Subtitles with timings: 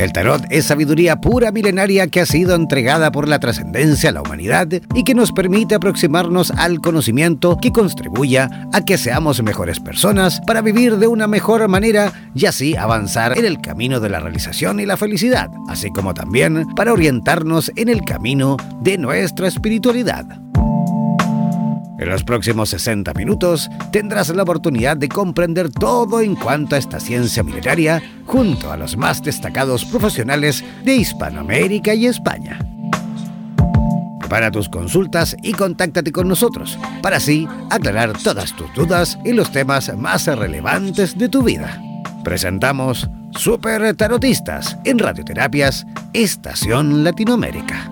[0.00, 4.22] El tarot es sabiduría pura milenaria que ha sido entregada por la trascendencia a la
[4.22, 10.40] humanidad y que nos permite aproximarnos al conocimiento que contribuya a que seamos mejores personas
[10.46, 14.80] para vivir de una mejor manera y así avanzar en el camino de la realización
[14.80, 20.24] y la felicidad, así como también para orientarnos en el camino de nuestra espiritualidad.
[22.00, 26.98] En los próximos 60 minutos tendrás la oportunidad de comprender todo en cuanto a esta
[26.98, 32.58] ciencia milenaria junto a los más destacados profesionales de Hispanoamérica y España.
[34.18, 39.52] Prepara tus consultas y contáctate con nosotros para así aclarar todas tus dudas y los
[39.52, 41.82] temas más relevantes de tu vida.
[42.24, 47.90] Presentamos Super Tarotistas en Radioterapias Estación Latinoamérica.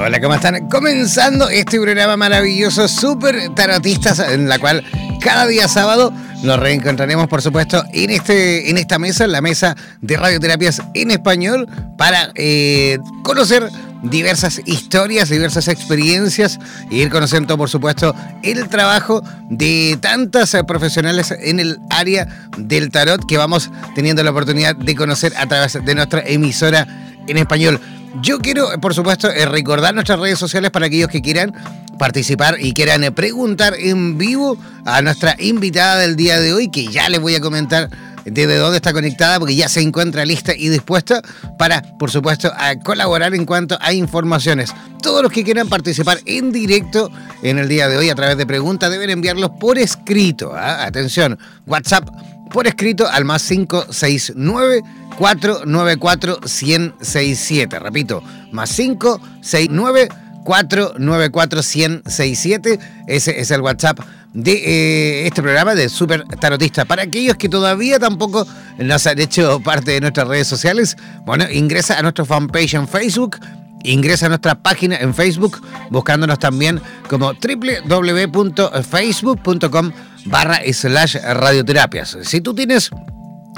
[0.00, 0.68] Hola, ¿cómo están?
[0.68, 4.84] Comenzando este programa maravilloso, Super Tarotistas, en la cual
[5.20, 6.12] cada día sábado
[6.44, 11.68] nos reencontraremos, por supuesto, en, este, en esta mesa, la mesa de radioterapias en español,
[11.96, 13.68] para eh, conocer
[14.04, 16.60] diversas historias, diversas experiencias
[16.92, 23.26] e ir conociendo, por supuesto, el trabajo de tantas profesionales en el área del tarot
[23.26, 26.86] que vamos teniendo la oportunidad de conocer a través de nuestra emisora
[27.26, 27.80] en español.
[28.22, 31.54] Yo quiero, por supuesto, eh, recordar nuestras redes sociales para aquellos que quieran
[31.98, 36.86] participar y quieran eh, preguntar en vivo a nuestra invitada del día de hoy, que
[36.86, 37.90] ya les voy a comentar
[38.24, 41.22] desde dónde está conectada, porque ya se encuentra lista y dispuesta
[41.58, 42.52] para, por supuesto,
[42.84, 44.74] colaborar en cuanto a informaciones.
[45.02, 47.10] Todos los que quieran participar en directo
[47.42, 50.52] en el día de hoy a través de preguntas deben enviarlos por escrito.
[50.54, 50.84] ¿ah?
[50.84, 52.08] Atención, WhatsApp
[52.48, 54.82] por escrito al más 569
[55.16, 57.78] 494 1067.
[57.78, 58.22] Repito,
[58.52, 60.08] más 569
[60.44, 62.78] 494 1067.
[63.06, 64.00] Ese es el WhatsApp
[64.32, 66.84] de eh, este programa de Super Tarotista.
[66.84, 68.46] Para aquellos que todavía tampoco
[68.78, 73.38] nos han hecho parte de nuestras redes sociales, bueno, ingresa a nuestra fanpage en Facebook.
[73.84, 79.92] Ingresa a nuestra página en Facebook buscándonos también como www.facebook.com
[80.24, 82.18] barra slash radioterapias.
[82.22, 82.90] Si tú tienes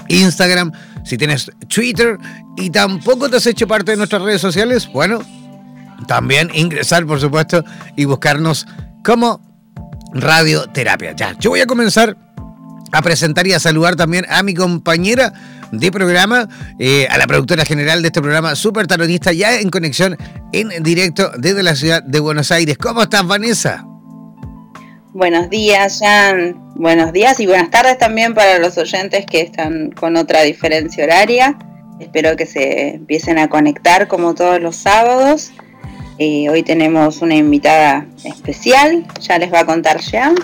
[0.09, 0.73] Instagram,
[1.05, 2.19] si tienes Twitter
[2.57, 5.21] y tampoco te has hecho parte de nuestras redes sociales, bueno,
[6.07, 7.65] también ingresar, por supuesto,
[7.97, 8.67] y buscarnos
[9.05, 9.41] como
[10.13, 11.13] radioterapia.
[11.13, 12.17] Ya, yo voy a comenzar
[12.93, 15.33] a presentar y a saludar también a mi compañera
[15.71, 16.49] de programa,
[16.79, 20.17] eh, a la productora general de este programa, Super Tarotista, ya en conexión
[20.53, 22.77] en directo desde la ciudad de Buenos Aires.
[22.77, 23.85] ¿Cómo estás, Vanessa?
[25.13, 26.55] Buenos días, Jan.
[26.77, 31.59] Buenos días y buenas tardes también para los oyentes que están con otra diferencia horaria.
[31.99, 35.51] Espero que se empiecen a conectar como todos los sábados.
[36.19, 40.37] Eh, hoy tenemos una invitada especial, ya les va a contar Jan.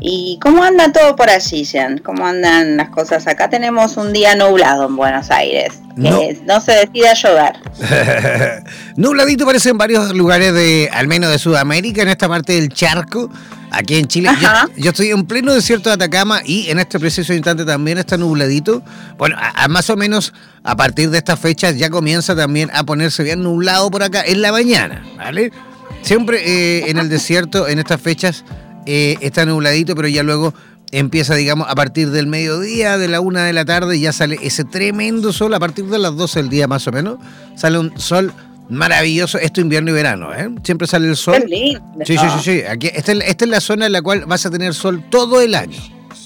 [0.00, 1.98] ¿Y cómo anda todo por allí, Jan?
[1.98, 3.26] ¿Cómo andan las cosas?
[3.26, 8.64] Acá tenemos un día nublado en Buenos Aires, que no, se decide a llover.
[8.96, 13.28] Nubladito parece en varios lugares de, al menos de Sudamérica, en esta parte del charco.
[13.70, 14.30] Aquí en Chile,
[14.76, 18.82] yo, estoy en pleno desierto de Atacama y en este preciso instante también está nubladito.
[19.18, 20.32] Bueno, a, más o menos
[20.62, 24.40] a partir de estas fechas ya comienza también a ponerse bien nublado por acá en
[24.40, 25.52] la mañana, ¿vale?
[26.00, 28.44] Siempre eh, en el desierto, en estas fechas,
[28.86, 30.54] eh, está nubladito, pero ya luego
[30.90, 34.64] empieza, digamos, a partir del mediodía, de la una de la tarde, ya sale ese
[34.64, 37.18] tremendo sol, a partir de las 12 del día más o menos,
[37.56, 38.32] sale un sol
[38.68, 40.48] maravilloso esto invierno y verano, ¿eh?
[40.62, 41.44] Siempre sale el sol.
[41.48, 42.62] Sí, sí, sí, sí.
[42.68, 45.78] Aquí, esta, es la zona en la cual vas a tener sol todo el año.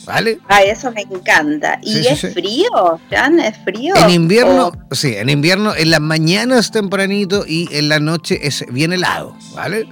[0.05, 0.41] ¿Vale?
[0.49, 1.79] Ay, eso me encanta.
[1.81, 3.39] ¿Y es frío, Jan?
[3.39, 3.95] ¿Es frío?
[3.95, 8.93] En invierno, sí, en invierno, en las mañanas tempranito y en la noche es bien
[8.93, 9.87] helado, ¿vale?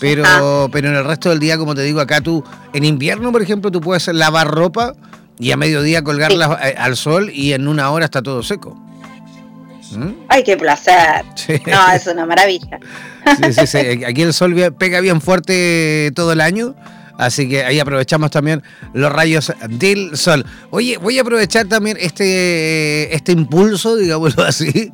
[0.00, 3.42] Pero, pero en el resto del día, como te digo, acá tú, en invierno, por
[3.42, 4.94] ejemplo, tú puedes lavar ropa
[5.38, 8.74] y a mediodía colgarla eh, al sol y en una hora está todo seco.
[9.92, 10.12] ¿Mm?
[10.28, 11.24] ¡Ay, qué placer!
[11.66, 12.78] No, es una maravilla.
[13.36, 14.04] Sí, sí, sí.
[14.04, 16.74] Aquí el sol pega bien fuerte todo el año.
[17.18, 18.62] Así que ahí aprovechamos también
[18.92, 20.44] los rayos del sol.
[20.70, 24.92] Oye, voy a aprovechar también este, este impulso, digámoslo así,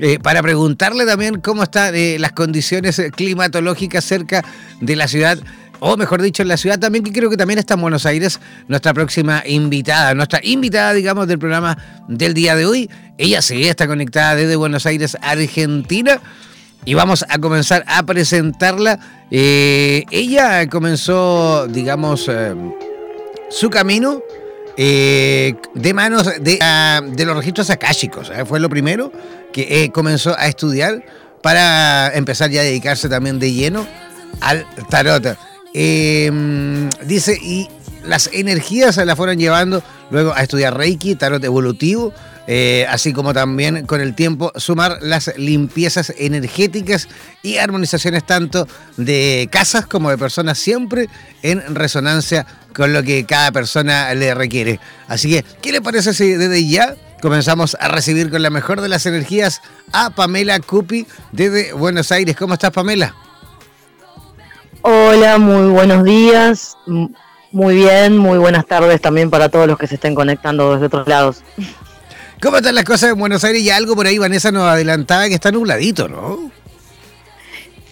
[0.00, 4.44] eh, para preguntarle también cómo están eh, las condiciones climatológicas cerca
[4.80, 5.38] de la ciudad
[5.80, 8.38] o mejor dicho, en la ciudad también, que creo que también está en Buenos Aires,
[8.68, 11.76] nuestra próxima invitada, nuestra invitada, digamos, del programa
[12.06, 12.90] del día de hoy.
[13.16, 16.20] Ella sí está conectada desde Buenos Aires, Argentina.
[16.84, 18.98] Y vamos a comenzar a presentarla.
[19.30, 22.54] Eh, ella comenzó, digamos, eh,
[23.50, 24.22] su camino
[24.82, 28.32] eh, de manos de, ah, de, los registros akáshicos.
[28.46, 29.12] Fue lo primero
[29.52, 31.04] que comenzó a estudiar
[31.42, 33.86] para empezar ya a dedicarse también de lleno
[34.40, 35.36] al tarot.
[35.74, 37.68] dice, y
[38.04, 42.14] las energías se la fueron llevando luego a estudiar Reiki, tarot evolutivo,
[42.46, 47.06] eh, así como también con el tiempo sumar las limpiezas energéticas
[47.42, 48.66] y armonizaciones tanto
[48.96, 51.08] de casas como de personas siempre
[51.42, 54.80] en resonancia con lo que cada persona le requiere.
[55.08, 58.88] Así que, ¿qué le parece si desde ya comenzamos a recibir con la mejor de
[58.88, 59.60] las energías
[59.92, 62.36] a Pamela Cupi desde Buenos Aires?
[62.36, 63.14] ¿Cómo estás, Pamela?
[64.82, 66.76] Hola, muy buenos días.
[67.52, 71.06] Muy bien, muy buenas tardes también para todos los que se estén conectando desde otros
[71.08, 71.42] lados.
[72.40, 73.60] ¿Cómo están las cosas en Buenos Aires?
[73.60, 76.50] Y algo por ahí Vanessa nos adelantaba que está nubladito, ¿no?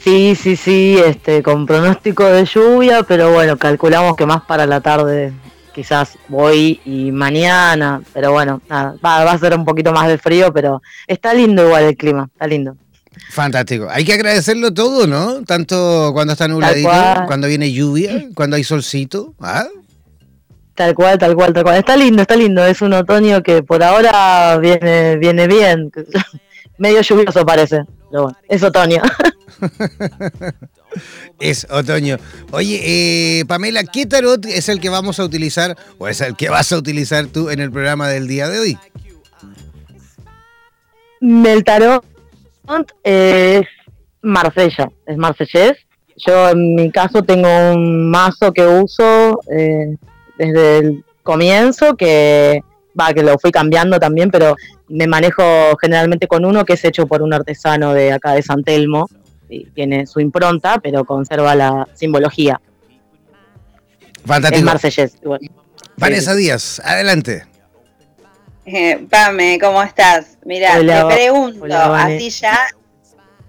[0.03, 4.81] Sí, sí, sí, este, con pronóstico de lluvia, pero bueno, calculamos que más para la
[4.81, 5.33] tarde,
[5.75, 10.19] quizás hoy y mañana, pero bueno, nada, va, va a ser un poquito más de
[10.19, 12.77] frío, pero está lindo igual el clima, está lindo.
[13.31, 13.89] Fantástico.
[13.91, 15.45] Hay que agradecerlo todo, ¿no?
[15.45, 16.89] Tanto cuando está nubladito,
[17.27, 19.35] cuando viene lluvia, cuando hay solcito.
[19.41, 19.67] ¿ah?
[20.75, 21.77] Tal cual, tal cual, tal cual.
[21.77, 22.65] Está lindo, está lindo.
[22.65, 25.91] Es un otoño que por ahora viene, viene bien.
[26.79, 29.03] Medio lluvioso parece, pero bueno, es otoño.
[31.41, 32.19] es otoño.
[32.53, 32.81] Oye,
[33.41, 36.73] eh, Pamela, ¿qué tarot es el que vamos a utilizar o es el que vas
[36.73, 38.79] a utilizar tú en el programa del día de hoy?
[41.21, 42.05] El tarot
[43.03, 43.67] es
[44.23, 45.73] Marsella, es marsellés.
[46.17, 49.97] Yo en mi caso tengo un mazo que uso eh,
[50.37, 52.63] desde el comienzo, que
[52.99, 54.57] va, que lo fui cambiando también, pero
[54.89, 55.43] me manejo
[55.81, 59.09] generalmente con uno que es hecho por un artesano de acá de San Telmo,
[59.49, 62.61] y tiene su impronta, pero conserva la simbología.
[64.27, 64.59] Fantástico.
[64.59, 65.13] Es marsellés.
[65.97, 67.47] Vanessa Díaz, adelante.
[68.67, 70.37] Eh, Pame, ¿cómo estás?
[70.45, 72.69] Mira, te pregunto, así ya,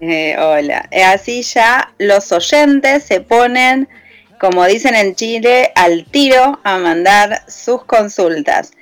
[0.00, 3.86] eh, hola, eh, así ya los oyentes se ponen
[4.40, 8.72] como dicen en Chile, al tiro a mandar sus consultas.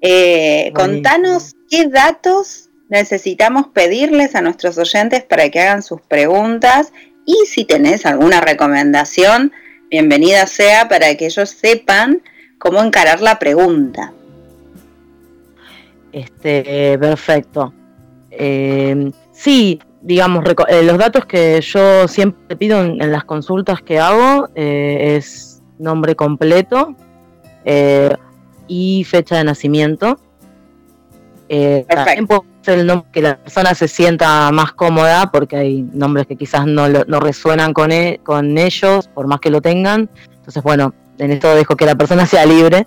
[0.00, 6.92] Eh, contanos qué datos necesitamos pedirles a nuestros oyentes para que hagan sus preguntas
[7.26, 9.52] y si tenés alguna recomendación,
[9.90, 12.22] bienvenida sea para que ellos sepan
[12.58, 14.12] cómo encarar la pregunta.
[16.12, 17.74] Este, perfecto.
[18.30, 24.48] Eh, sí, digamos, eh, los datos que yo siempre pido en, las consultas que hago
[24.54, 26.94] eh, es nombre completo
[27.64, 28.14] eh,
[28.68, 30.18] y fecha de nacimiento.
[31.88, 36.26] también puede ser el nombre que la persona se sienta más cómoda, porque hay nombres
[36.26, 40.08] que quizás no, no resuenan con, e, con ellos, por más que lo tengan.
[40.36, 42.86] Entonces, bueno, en esto dejo que la persona sea libre.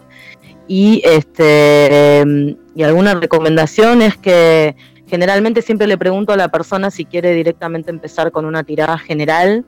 [0.67, 4.75] Y, este, em, y alguna recomendación es que
[5.11, 9.65] Generalmente siempre le pregunto a la persona si quiere directamente empezar con una tirada general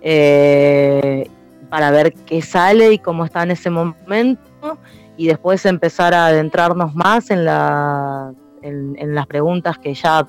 [0.00, 1.28] eh,
[1.68, 4.78] para ver qué sale y cómo está en ese momento
[5.20, 10.26] y después empezar a adentrarnos más en, la, en, las preguntas que ya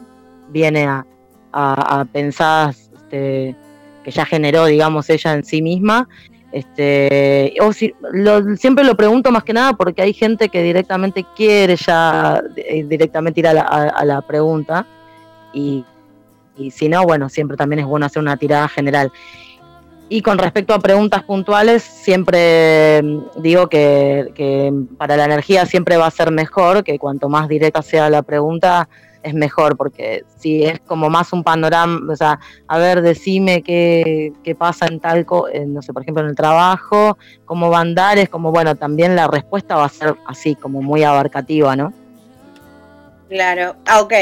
[0.49, 1.05] viene a,
[1.53, 3.55] a, pensar, este,
[4.03, 6.09] que ya generó, digamos, ella en sí misma
[6.51, 7.93] este, o si,
[8.57, 13.39] siempre lo pregunto más que nada porque hay gente que directamente quiere ya eh, directamente
[13.39, 14.85] ir a la, pregunta
[15.53, 15.85] y,
[16.69, 19.11] si no, bueno, siempre también es bueno hacer una tirada general.
[20.13, 26.07] Y con respecto a preguntas puntuales, siempre mm, digo que, para la energía siempre va
[26.07, 28.89] a ser mejor, que cuanto más directa sea la pregunta,
[29.23, 34.33] es mejor, porque si es como más un panorama, o sea, a ver, decime qué,
[34.43, 35.25] qué pasa en tal,
[35.67, 39.15] no sé, por ejemplo, en el trabajo, cómo va a andar, es como, bueno, también
[39.15, 41.93] la respuesta va a ser así, como muy abarcativa, ¿no?
[43.31, 44.13] Claro, ah, ok.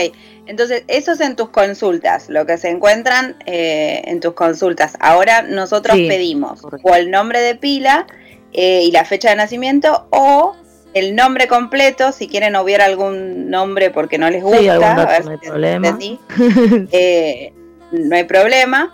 [0.50, 4.98] Entonces, eso es en tus consultas, lo que se encuentran eh, en tus consultas.
[5.00, 8.08] Ahora nosotros pedimos o el nombre de pila
[8.52, 10.56] eh, y la fecha de nacimiento o
[10.96, 16.00] el nombre completo, si quieren obviar algún nombre porque no les gusta, no hay problema.
[16.92, 17.54] Eh,
[17.92, 18.92] no hay problema,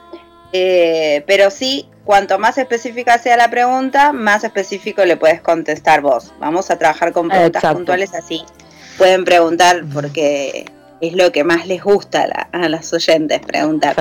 [0.52, 6.34] eh, pero sí, cuanto más específica sea la pregunta, más específico le puedes contestar vos.
[6.38, 8.44] Vamos a trabajar con preguntas puntuales así.
[8.98, 10.66] Pueden preguntar porque
[11.02, 13.96] es lo que más les gusta a, las oyentes preguntar.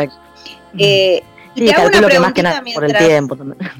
[0.78, 1.22] Eh,
[1.54, 3.70] y te hago una pregunta por el tiempo también.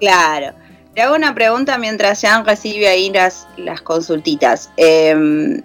[0.00, 0.52] Claro.
[0.94, 4.70] Te hago una pregunta mientras Jan recibe ahí las, las consultitas.
[4.76, 5.62] Em,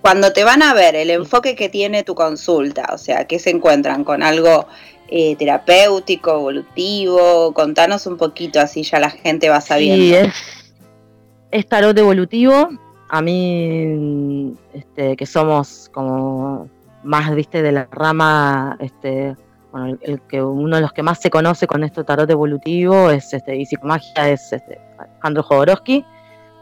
[0.00, 3.50] cuando te van a ver, el enfoque que tiene tu consulta, o sea, ¿qué se
[3.50, 4.68] encuentran con algo
[5.08, 7.52] eh, terapéutico, evolutivo?
[7.54, 10.04] Contanos un poquito, así ya la gente va sabiendo.
[10.04, 10.34] Sí, es,
[11.50, 12.68] es tarot evolutivo.
[13.08, 16.68] A mí, este, que somos como
[17.02, 19.34] más, viste, de la rama, este,
[19.72, 23.32] bueno, el, que uno de los que más se conoce con esto tarot evolutivo es
[23.32, 26.04] este, y psicomagia es este, Alejandro Jodorowsky.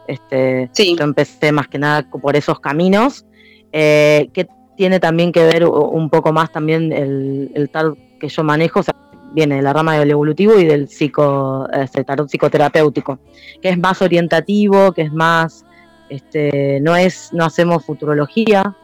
[0.06, 3.26] Este, Yo empecé más que nada por esos caminos,
[3.72, 8.44] eh, que tiene también que ver un poco más también el, el tarot que yo
[8.44, 8.94] manejo, o sea,
[9.32, 13.18] viene de la rama del evolutivo y del psico, este, tarot psicoterapéutico,
[13.60, 15.64] que es más orientativo, que es más,
[16.08, 18.76] este, no es, no hacemos futurología,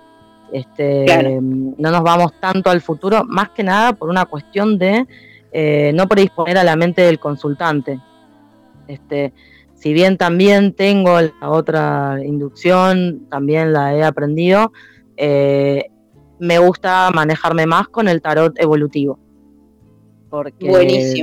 [0.52, 1.06] este,
[1.40, 5.06] no nos vamos tanto al futuro, más que nada por una cuestión de
[5.52, 8.00] eh, no predisponer a la mente del consultante.
[8.88, 9.32] Este,
[9.74, 14.72] si bien también tengo la otra inducción, también la he aprendido,
[15.16, 15.90] eh,
[16.38, 19.18] me gusta manejarme más con el tarot evolutivo.
[20.30, 21.22] Porque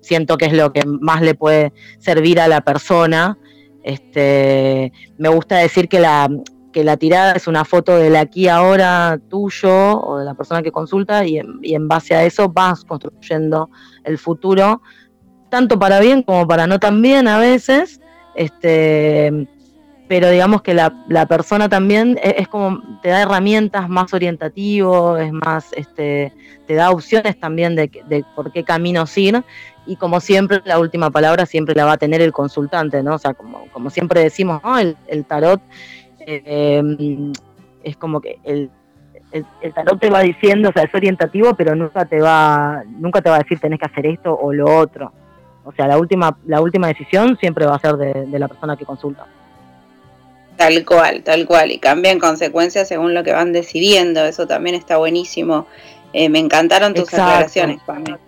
[0.00, 3.38] siento que es lo que más le puede servir a la persona.
[3.82, 6.28] Este, me gusta decir que la,
[6.72, 10.72] que la tirada es una foto del aquí ahora tuyo o de la persona que
[10.72, 13.70] consulta y en, base a eso vas construyendo
[14.04, 14.82] el futuro,
[15.48, 18.00] tanto para bien como para no tan bien a veces,
[18.34, 19.48] este,
[20.08, 25.32] pero digamos que la, persona también e, es, como te da herramientas más orientativo, es
[25.32, 26.32] más, este,
[26.66, 29.42] te da opciones también de, por qué caminos ir
[29.86, 33.14] y como siempre la última palabra siempre la va a tener el consultante, ¿no?
[33.14, 34.78] O sea, como, como siempre decimos, ¿no?
[34.78, 35.60] el, el tarot
[36.20, 36.82] eh,
[37.82, 38.70] es como que el,
[39.32, 39.44] el,
[39.74, 43.36] tarot te va diciendo, o sea, es orientativo, pero nunca te va, nunca te va
[43.36, 45.12] a decir tenés que hacer esto o lo otro.
[45.64, 48.84] O sea, la última, la última decisión siempre va a ser de, la persona que
[48.84, 49.26] consulta.
[50.56, 51.70] Tal cual, tal cual.
[51.70, 54.24] Y cambia en consecuencia según lo que van decidiendo.
[54.24, 55.66] Eso también está buenísimo.
[56.12, 58.18] Eh, me encantaron tus aclaraciones, Pame.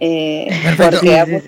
[0.00, 1.42] Eh, porque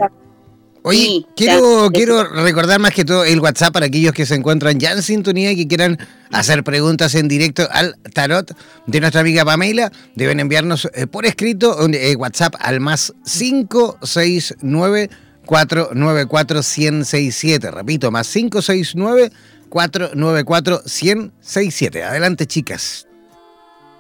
[0.83, 4.93] Oye, quiero, quiero recordar más que todo el WhatsApp para aquellos que se encuentran ya
[4.93, 5.99] en sintonía y que quieran
[6.33, 9.93] hacer preguntas en directo al tarot de nuestra amiga Pamela.
[10.15, 15.11] Deben enviarnos eh, por escrito eh, WhatsApp al más 569
[15.45, 17.71] 494 1067.
[17.71, 19.31] Repito, más 569
[19.69, 22.05] 494 1067.
[22.05, 23.07] Adelante, chicas.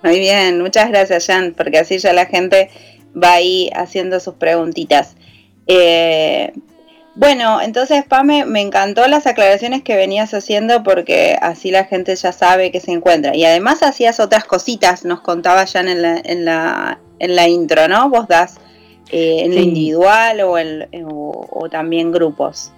[0.02, 2.70] Muy bien, muchas gracias, Jan, porque así ya la gente
[3.16, 5.16] va ahí haciendo sus preguntitas.
[5.66, 6.52] Eh,
[7.14, 12.32] bueno, entonces Pame, me encantó las aclaraciones que venías haciendo porque así la gente ya
[12.32, 13.36] sabe que se encuentra.
[13.36, 17.88] Y además hacías otras cositas, nos contabas ya en la, en la, en la intro,
[17.88, 18.08] ¿no?
[18.08, 18.58] Vos das
[19.10, 22.72] eh, en lo individual o, el, o, también grupos.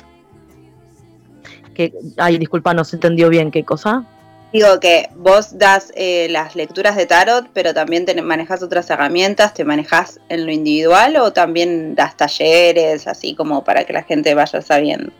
[1.74, 4.04] Que, ay, disculpa, no se entendió bien qué cosa.
[4.52, 9.54] Digo que vos das eh, las lecturas de tarot, pero también te manejas otras herramientas,
[9.54, 14.34] te manejas en lo individual o también das talleres, así como para que la gente
[14.34, 15.10] vaya sabiendo.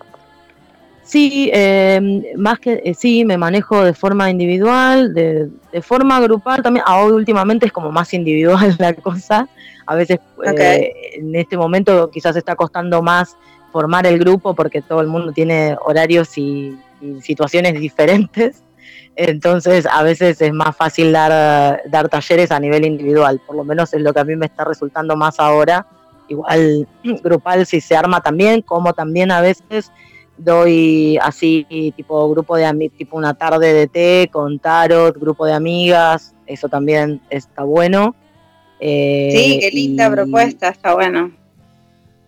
[1.03, 6.85] Sí, em, más que eh, sí, me manejo de forma individual, de, forma grupal también.
[6.87, 9.49] Ahora últimamente es como más individual la cosa.
[9.87, 13.37] A veces eh, en este momento quizás está costando más
[13.73, 16.79] formar el grupo porque todo el mundo tiene horarios y
[17.23, 18.63] situaciones diferentes.
[19.17, 23.93] Entonces, a veces es más fácil dar, dar talleres a nivel individual, por lo menos
[23.93, 25.87] es lo que a mí me está resultando más ahora.
[26.29, 26.89] Igual
[27.23, 29.93] grupal si se arma también, como también a veces
[30.39, 36.35] doy así tipo grupo de tipo una tarde de té con tarot, grupo de amigas,
[36.47, 38.15] eso también está bueno.
[38.81, 41.31] Eh, sí, qué linda propuesta, está bueno.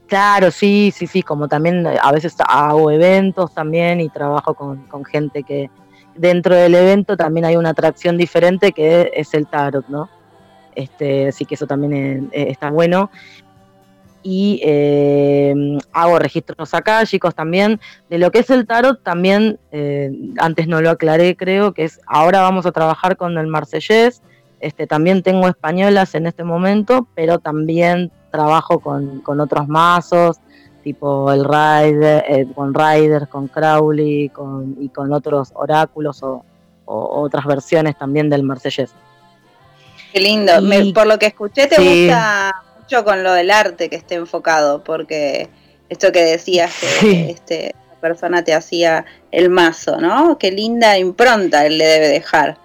[0.06, 5.04] Claro, sí, sí, sí, como también a veces hago eventos también y trabajo con, con
[5.04, 5.70] gente que,
[6.16, 10.08] dentro del evento también hay una atracción diferente que es el tarot, ¿no?
[10.74, 13.10] Este, así que eso también está bueno.
[14.26, 15.54] Y eh,
[15.92, 17.78] hago registros acá, chicos, también.
[18.08, 22.00] De lo que es el tarot, también, eh, antes no lo aclaré, creo, que es
[22.06, 24.22] ahora vamos a trabajar con el marsellés.
[24.60, 30.38] Este, también tengo españolas en este momento, pero también trabajo con, con otros mazos,
[30.84, 36.44] tipo el Rider, eh, con Riders, con Crowley con, y con otros oráculos o,
[36.86, 38.90] otras versiones también del Marsellés.
[40.12, 40.52] Qué lindo.
[40.94, 45.48] por lo que escuché, te gusta mucho con lo del arte que esté enfocado, porque
[45.88, 50.36] esto que decías, que este, la persona te hacía el mazo, ¿no?
[50.36, 52.58] Qué linda impronta él le debe dejar.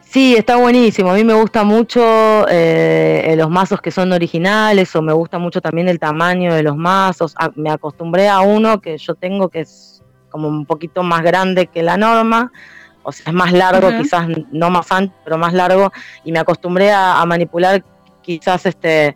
[0.00, 1.10] Sí, está buenísimo.
[1.10, 5.60] A mí me gusta mucho eh, los mazos que son originales o me gusta mucho
[5.60, 7.34] también el tamaño de los mazos.
[7.38, 11.66] Ah, me acostumbré a uno que yo tengo que es como un poquito más grande
[11.66, 12.52] que la norma.
[13.02, 15.92] O sea, es más largo, quizás no más ancho, pero más largo.
[16.24, 17.84] Y me acostumbré a, a manipular
[18.22, 19.14] quizás este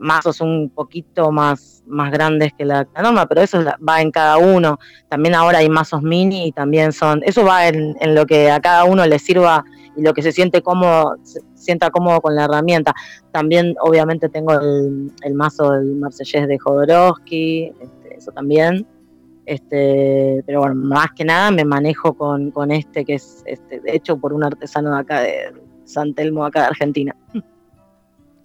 [0.00, 4.78] mazos un poquito más, más grandes que la, norma, pero eso va en cada uno.
[5.08, 8.84] También ahora hay mazos mini y también son, eso va en, lo que a cada
[8.84, 9.64] uno le sirva
[9.96, 12.94] y lo que se siente cómodo, se sienta cómodo con la herramienta.
[13.32, 18.86] También obviamente tengo el, mazo del Marsellés de Jodorowsky, este, eso también.
[19.46, 24.16] Este, pero bueno, más que nada me manejo con, con este que es este, hecho
[24.16, 25.52] por un artesano de acá de
[25.84, 27.16] San Telmo, acá de Argentina.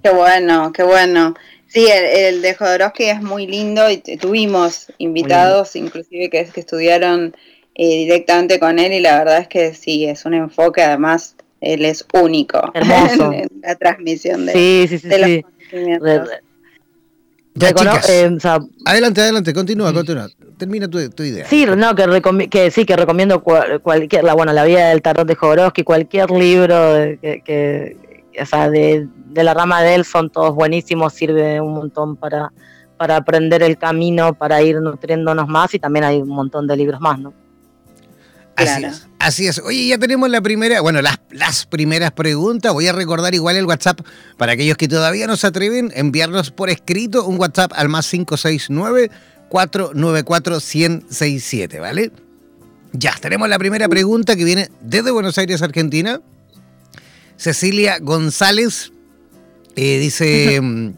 [0.03, 1.33] Qué bueno, qué bueno.
[1.65, 7.35] Sí, el, de Jodorowsky es muy lindo y tuvimos invitados, inclusive que, que estudiaron
[7.75, 11.85] eh, directamente con él y la verdad es que sí, es un enfoque, además él
[11.85, 13.31] es único Hermoso.
[13.33, 16.29] en, la transmisión de, sí, sí, sí, de los conocimientos.
[17.57, 18.37] Ya, chicas, eh,
[18.85, 20.27] adelante, adelante, continúa, continúa.
[20.57, 21.45] Termina tu, idea.
[21.45, 25.35] Sí, no, que, que sí, que recomiendo cualquier, la, bueno, la vida del tarot de
[25.35, 26.75] Jodorowsky, cualquier libro
[27.21, 27.97] que, que,
[28.41, 32.51] o sea, de, la rama de él son todos buenísimos, sirve un montón para,
[32.97, 36.99] para aprender el camino, para ir nutriéndonos más y también hay un montón de libros
[36.99, 37.33] más, ¿no?
[38.55, 39.59] Así es, así es.
[39.59, 42.71] Oye, ya tenemos la primera, bueno, las, las primeras preguntas.
[42.73, 43.99] Voy a recordar igual el WhatsApp
[44.37, 49.11] para aquellos que todavía no se atreven, enviarnos por escrito un WhatsApp al más 569
[49.49, 52.11] 494 1067, ¿vale?
[52.93, 56.21] Ya, tenemos la primera pregunta que viene desde Buenos Aires, Argentina.
[57.37, 58.93] Cecilia González
[59.75, 60.93] eh, dice, mm,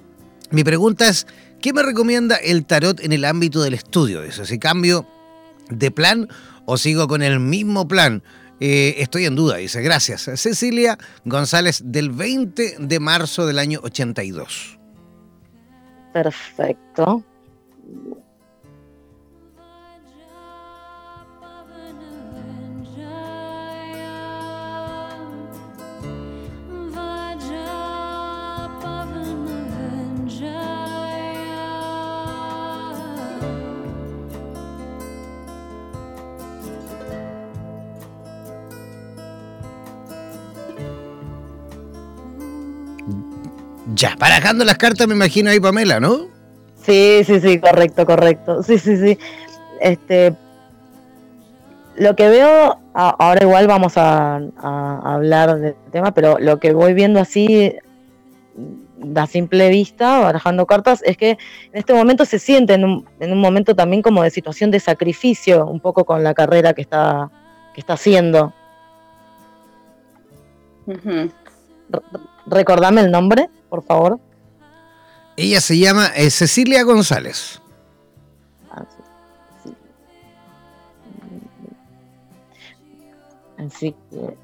[0.51, 1.25] mi pregunta es,
[1.59, 4.21] ¿qué me recomienda el tarot en el ámbito del estudio?
[4.21, 5.07] Dice, si cambio
[5.69, 6.29] de plan
[6.67, 8.21] o sigo con el mismo plan.
[8.59, 10.29] Eh, estoy en duda, dice, gracias.
[10.35, 14.77] Cecilia González del 20 de marzo del año 82.
[16.13, 17.23] Perfecto.
[43.97, 46.27] Ya, parajando las cartas me imagino ahí Pamela, ¿no?
[46.83, 48.61] Sí, sí, sí, correcto, correcto.
[48.61, 49.17] Sí, sí, sí.
[49.81, 50.35] Este,
[51.95, 54.39] lo que veo, ahora igual vamos a,
[55.03, 57.75] hablar del tema, pero lo que voy viendo así
[59.15, 61.37] a simple vista, barajando cartas, es que en
[61.73, 65.65] este momento se siente en un, en un momento también como de situación de sacrificio,
[65.65, 67.31] un poco con la carrera que está,
[67.73, 68.53] que está haciendo.
[72.49, 74.19] Recordame el nombre, por favor.
[75.35, 77.61] Ella se llama eh, Cecilia González.
[78.71, 78.83] Ah,
[83.57, 84.37] Así que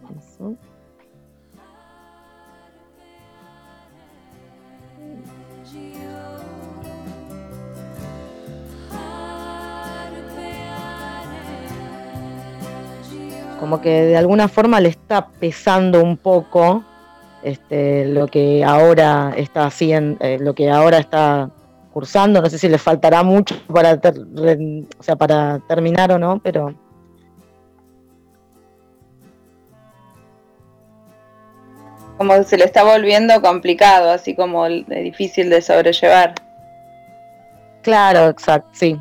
[13.59, 16.83] Como que de alguna forma le está pesando un poco
[17.43, 21.49] este, lo que ahora está haciendo, eh, lo que ahora está
[21.91, 26.73] cursando, no sé si le faltará mucho para, o sea, para terminar o no, pero
[32.17, 36.35] como se le está volviendo complicado, así como difícil de sobrellevar.
[37.81, 38.97] Claro, exacto, sí.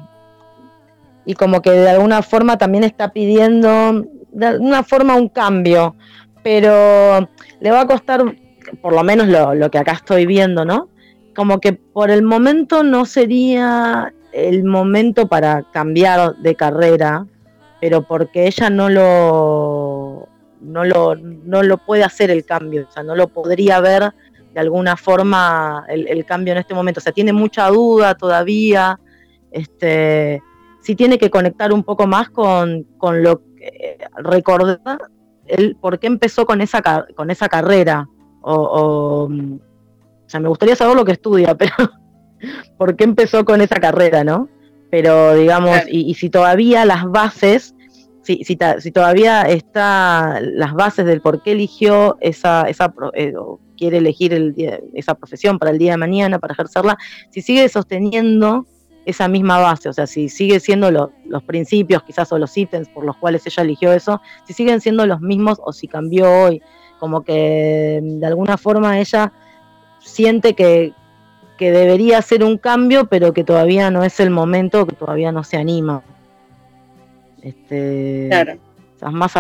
[1.25, 5.95] Y como que de alguna forma también está pidiendo, de alguna forma, un cambio,
[6.43, 7.29] pero
[7.61, 8.23] le va a costar,
[8.81, 10.89] por lo menos lo, que acá estoy viendo, ¿no?
[11.35, 17.27] Como que por el momento no sería el momento para cambiar de carrera,
[17.81, 20.29] pero porque ella no lo,
[20.61, 24.13] no lo, no lo puede hacer el cambio, o sea, no lo podría ver
[24.53, 27.01] de alguna forma el, cambio en este momento.
[27.01, 29.01] O sea, tiene mucha duda todavía,
[29.51, 30.43] este,
[30.83, 34.99] sí tiene que conectar un poco más con, con lo que recordar
[35.47, 36.83] él, por qué empezó con esa,
[37.15, 38.09] con esa carrera.
[38.41, 39.29] O,
[40.27, 41.75] sea, me gustaría saber lo que estudia, pero
[42.77, 44.49] por qué empezó con esa carrera, ¿no?
[44.91, 47.75] Pero digamos, y, si todavía las bases,
[48.23, 53.33] si, si, todavía está las bases del por qué eligió esa, esa eh,
[53.77, 54.55] quiere elegir el
[54.93, 56.99] esa profesión para el día de mañana, para ejercerla,
[57.31, 58.67] si sigue sosteniendo
[59.05, 63.05] esa misma base, o sea, si sigue siendo los principios quizás o los ítems por
[63.05, 66.63] los cuales ella eligió eso, si siguen siendo los mismos o si cambió hoy,
[66.99, 69.33] como que de alguna forma ella
[69.99, 70.93] siente que,
[71.59, 75.43] que debería ser un cambio, pero que todavía no es el momento, que todavía no
[75.43, 76.03] se anima.
[77.43, 78.55] Este, claro.
[79.11, 79.35] más,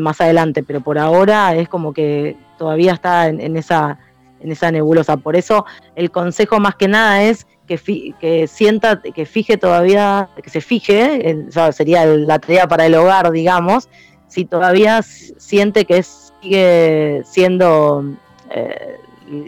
[0.00, 3.98] más adelante, pero por ahora es como que todavía está en, esa,
[4.40, 5.16] en esa nebulosa.
[5.16, 10.50] Por eso el consejo más que nada es que, que sienta, que fije todavía, que
[10.50, 13.88] se fije, sería la tarea para el hogar, digamos,
[14.28, 18.04] si todavía siente que sigue siendo,
[18.50, 18.96] eh,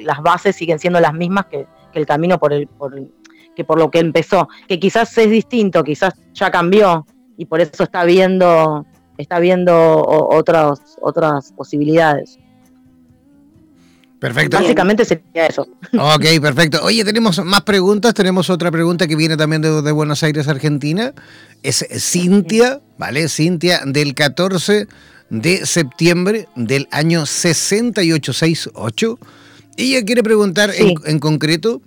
[0.02, 2.94] las bases siguen siendo las mismas que, el camino por el, por,
[3.54, 7.06] que por lo que empezó, que quizás es distinto, quizás ya cambió
[7.38, 8.84] y por eso está viendo,
[9.16, 12.38] está viendo otras, otras posibilidades.
[14.18, 14.56] Perfecto.
[14.56, 15.68] Básicamente sería eso.
[15.92, 16.80] Ok, perfecto.
[16.82, 18.14] Oye, tenemos más preguntas.
[18.14, 21.12] Tenemos otra pregunta que viene también de, Buenos Aires, Argentina.
[21.62, 23.28] Es Cintia, ¿vale?
[23.28, 24.88] Cintia del 14
[25.28, 29.18] de septiembre del año 6868.
[29.76, 31.82] Ella quiere preguntar en, concreto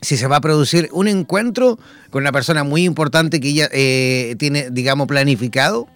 [0.00, 1.78] si se va a producir un encuentro
[2.10, 5.86] con una persona muy importante que ella eh, tiene, digamos, planificado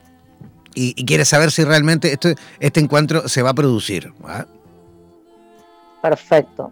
[0.74, 4.12] y, quiere saber si realmente este, este encuentro se va a producir.
[4.24, 4.46] ¿va?
[6.04, 6.70] Perfecto.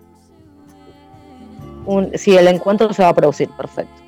[2.17, 4.03] si el encuentro se va a producir, perfecto.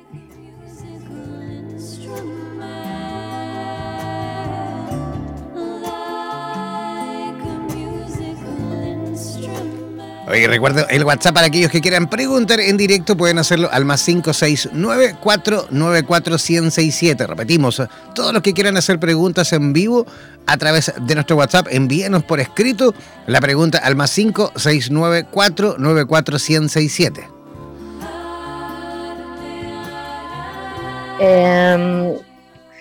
[10.27, 14.03] Oye, recuerdo el WhatsApp para aquellos que quieran preguntar en directo, pueden hacerlo al más
[14.03, 17.81] 569 494 1067 Repetimos,
[18.15, 20.07] todos los que quieran hacer preguntas en vivo
[20.47, 22.95] a través de nuestro WhatsApp, envíenos por escrito
[23.27, 27.27] la pregunta al más 569 494 1067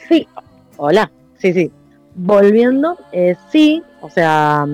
[0.08, 0.28] sí,
[0.76, 1.70] hola, sí, sí.
[2.16, 4.66] Volviendo, eh, sí, o sea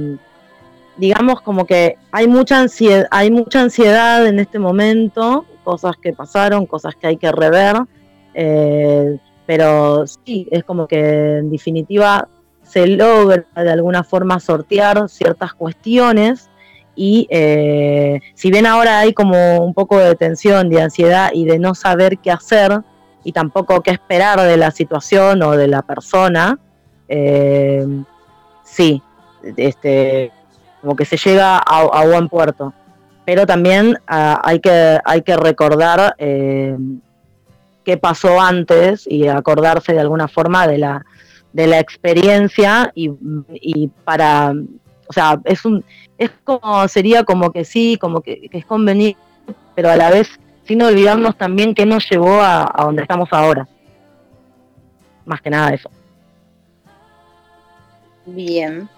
[1.00, 6.66] digamos como que hay mucha ansiedad, hay mucha ansiedad en este momento, cosas que pasaron,
[6.66, 7.76] cosas que hay que rever,
[8.34, 12.28] eh, pero sí, es como que en definitiva
[12.62, 16.50] se logra de alguna forma sortear ciertas cuestiones
[16.94, 21.58] y eh, si bien ahora hay como un poco de tensión, de ansiedad y de
[21.58, 22.82] no saber qué hacer
[23.24, 26.58] y tampoco qué esperar de la situación o de la persona,
[27.08, 27.86] eh,
[28.64, 29.02] sí,
[29.56, 30.30] este,
[30.80, 32.72] como que se llega a, buen puerto.
[33.24, 36.76] Pero también ah, hay, que, hay que recordar eh,
[37.84, 41.04] qué pasó antes y acordarse de alguna forma de la,
[41.52, 44.52] de la experiencia y, para,
[45.08, 45.84] o sea, es un,
[46.18, 49.20] es como, sería como que sí, como que, es conveniente,
[49.74, 50.28] pero a la vez
[50.64, 53.66] sin olvidarnos también qué nos llevó a, a donde estamos ahora.
[55.24, 55.90] Más que nada eso.
[58.26, 58.88] Bien.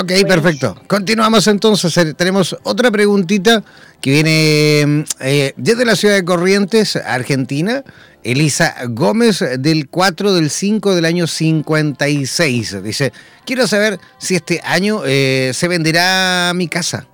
[0.00, 0.74] Ok, perfecto.
[0.86, 1.94] Continuamos entonces.
[1.98, 3.62] Eh, tenemos otra preguntita
[4.00, 7.84] que viene eh, desde la ciudad de Corrientes, Argentina.
[8.24, 12.82] Elisa Gómez del 4 del 5 del año 56.
[12.82, 13.12] Dice,
[13.44, 17.06] quiero saber si este año eh, se venderá mi casa.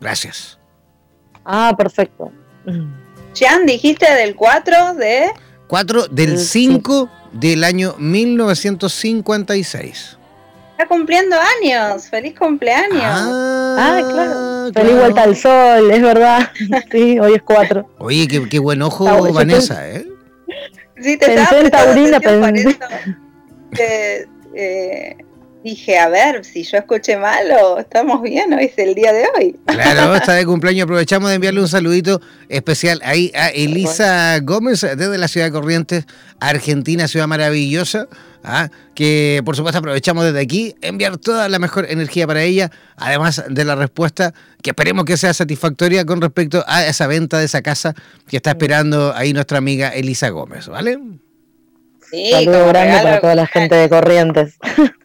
[0.00, 0.58] Gracias.
[1.44, 2.32] Ah, perfecto.
[3.38, 5.26] Jan, dijiste del 4 de...
[5.68, 10.18] 4 del 5 del año 1956
[10.86, 12.06] cumpliendo años.
[12.08, 13.02] ¡Feliz cumpleaños!
[13.02, 14.72] Ah, claro.
[14.72, 16.50] Feliz vuelta al sol, es verdad.
[16.90, 17.88] Sí, hoy es cuatro.
[17.98, 20.06] Oye, qué, buen ojo, Vanessa, ¿eh?
[21.00, 22.78] Sí, te pensé Taurina, pensé.
[24.54, 25.16] eh,
[25.62, 29.24] dije, a ver, si yo escuché mal o estamos bien, hoy es el día de
[29.36, 29.56] hoy.
[29.66, 30.84] Claro, está de cumpleaños.
[30.84, 36.06] Aprovechamos de enviarle un saludito especial ahí a Elisa Gómez desde la ciudad de Corrientes,
[36.40, 38.08] Argentina, ciudad maravillosa.
[38.44, 38.68] ¿ah?
[38.94, 43.64] que por supuesto aprovechamos desde aquí, enviar toda la mejor energía para ella, además de
[43.64, 47.94] la respuesta que esperemos que sea satisfactoria con respecto a esa venta de esa casa
[48.28, 50.98] que está esperando ahí nuestra amiga Elisa Gómez, ¿vale?
[52.10, 54.58] Sí, Saludo grande para toda la gente de Corrientes.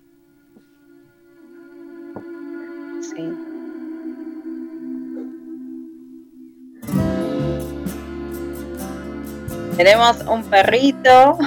[9.77, 11.37] Tenemos un perrito.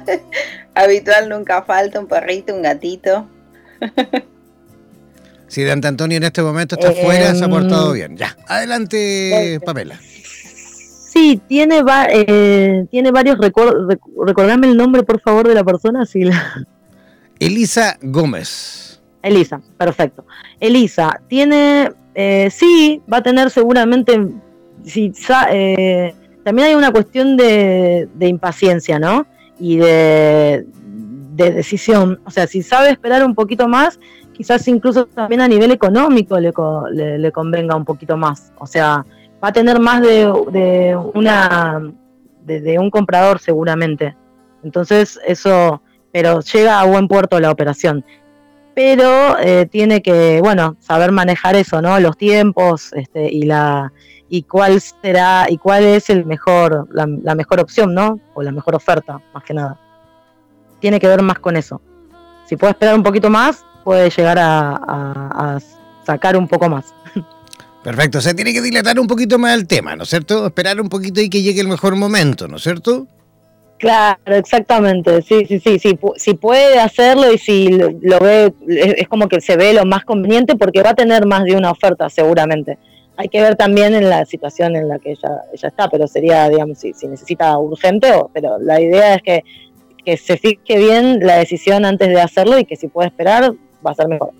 [0.74, 3.28] Habitual nunca falta un perrito, un gatito.
[5.46, 8.16] Si Dante Antonio en este momento está afuera, se ha portado em, bien.
[8.16, 9.98] Ya, adelante, Pamela.
[10.00, 13.98] Sí, tiene, eh, tiene varios recuerdos.
[14.24, 16.06] recordame el nombre, por favor, de la persona.
[16.06, 16.22] Si
[17.40, 19.00] Elisa Gómez.
[19.22, 20.24] Elisa, perfecto.
[20.60, 24.20] Elisa, tiene, eh, sí, va a tener seguramente,
[24.84, 25.12] si,
[25.50, 26.14] eh,
[26.50, 29.24] también hay una cuestión de, impaciencia, ¿no?
[29.60, 30.66] Y de,
[31.36, 32.20] decisión.
[32.24, 34.00] O sea, si sabe esperar un poquito más,
[34.32, 36.50] quizás incluso también a nivel económico le,
[37.18, 38.52] le, convenga un poquito más.
[38.58, 39.06] O sea,
[39.42, 41.80] va a tener más de, una
[42.42, 44.16] de, un comprador seguramente.
[44.64, 48.04] Entonces eso, pero llega a buen puerto la operación.
[48.74, 52.00] Pero eh, tiene que, bueno, saber manejar eso, ¿no?
[52.00, 53.92] Los tiempos este, y la
[54.30, 58.18] y cuál será y cuál es el mejor la, mejor opción, ¿no?
[58.32, 59.78] O la mejor oferta, más que nada.
[60.80, 61.82] Tiene que ver más con eso.
[62.46, 65.58] Si puede esperar un poquito más, puede llegar a
[66.06, 66.94] sacar un poco más.
[67.82, 70.46] Perfecto, se tiene que dilatar un poquito más el tema, ¿no es cierto?
[70.46, 73.06] Esperar un poquito y que llegue el mejor momento, ¿no es cierto?
[73.78, 77.70] Claro, exactamente, sí, sí, sí, sí, si puede hacerlo y si
[78.02, 81.44] lo, ve, es, como que se ve lo más conveniente porque va a tener más
[81.44, 82.76] de una oferta seguramente.
[83.20, 86.48] Hay que ver también en la situación en la que ella, ella está, pero sería,
[86.48, 89.44] digamos, si, si necesita urgente, o, pero la idea es que,
[90.02, 93.52] que se fije bien la decisión antes de hacerlo y que si puede esperar
[93.86, 94.30] va a ser mejor.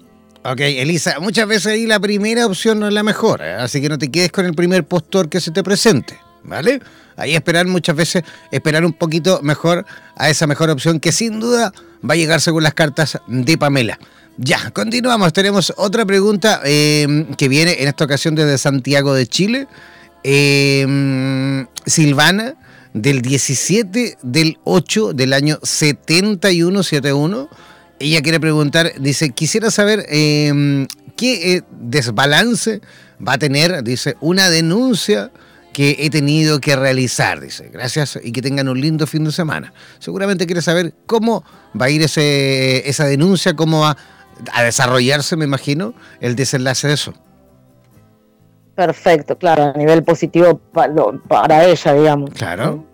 [0.47, 3.53] Ok, Elisa, muchas veces ahí la primera opción no es la mejor, ¿eh?
[3.53, 6.81] así que no te quedes con el primer postor que se te presente, ¿vale?
[7.17, 9.85] Ahí esperar muchas veces, esperar un poquito mejor
[10.17, 11.71] a esa mejor opción que sin duda
[12.03, 13.99] va a llegar según las cartas de Pamela.
[14.43, 19.69] Ya, continuamos, tenemos otra pregunta eh, que viene en esta ocasión desde Santiago de Chile.
[20.25, 22.55] Eh, Silvana,
[22.95, 27.51] del 17 del 8 del año 7171
[27.99, 30.87] ella quiere preguntar, dice, quisiera saber em,
[31.19, 32.81] qué eh, desbalance
[33.21, 35.31] va a tener, dice, una denuncia
[35.75, 37.69] que he tenido que realizar, dice.
[37.71, 39.75] Gracias y que tengan un lindo fin de semana.
[39.99, 41.45] Seguramente quiere saber cómo
[41.79, 43.97] va a ir ese, esa denuncia, cómo va a
[44.63, 47.15] desarrollarse, me imagino, el desenlace de eso.
[48.75, 50.59] Perfecto, claro, a nivel positivo
[51.29, 52.31] para, ella, digamos.
[52.31, 52.87] Claro.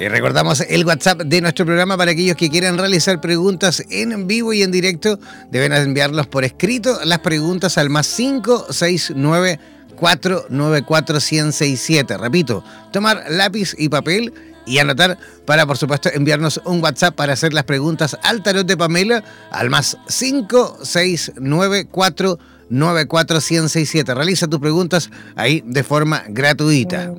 [0.00, 4.54] Y recordamos el WhatsApp de nuestro programa para aquellos que quieran realizar preguntas en vivo
[4.54, 5.18] y en directo.
[5.50, 9.60] Deben enviarlos por escrito las preguntas al más 569
[9.96, 12.16] 494 1067.
[12.16, 14.32] Repito, tomar lápiz y papel
[14.64, 18.78] y anotar para, por supuesto, enviarnos un WhatsApp para hacer las preguntas al tarot de
[18.78, 24.14] Pamela al más 569 494 1067.
[24.14, 27.12] Realiza tus preguntas ahí de forma gratuita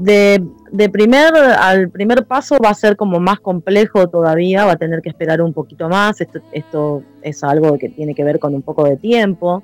[0.00, 5.02] de, primer al primer paso va a ser como más complejo todavía, va a tener
[5.02, 8.62] que esperar un poquito más, esto, esto es algo que tiene que ver con un
[8.62, 9.62] poco de tiempo.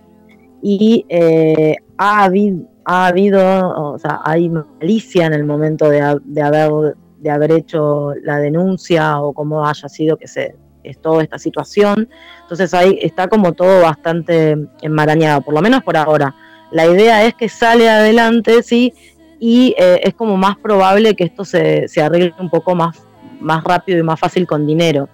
[0.61, 6.97] Y eh, ha, habido, ha habido, o sea, hay malicia en el momento de, haber,
[7.19, 12.09] de haber hecho la denuncia o como haya sido que se es toda esta situación,
[12.43, 16.35] entonces ahí está como todo bastante enmarañado, por lo menos por ahora.
[16.71, 18.95] La idea es que sale adelante, sí,
[19.38, 23.03] y eh, es como más probable que esto se, arregle un poco más,
[23.40, 25.09] más rápido y más fácil con dinero.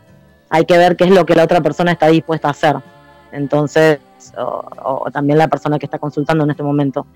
[0.48, 2.76] Hay que ver qué es lo que la otra persona está dispuesta a hacer.
[3.32, 3.98] Entonces,
[4.36, 7.06] o, también la persona que está consultando en este momento.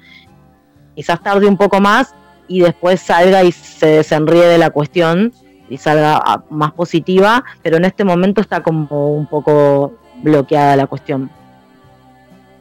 [0.95, 2.15] Quizás tarde un poco más
[2.49, 5.33] y después salga y se desenríe de la cuestión
[5.71, 10.87] y salga ah, más positiva, pero en este momento está como un poco bloqueada la
[10.87, 11.31] cuestión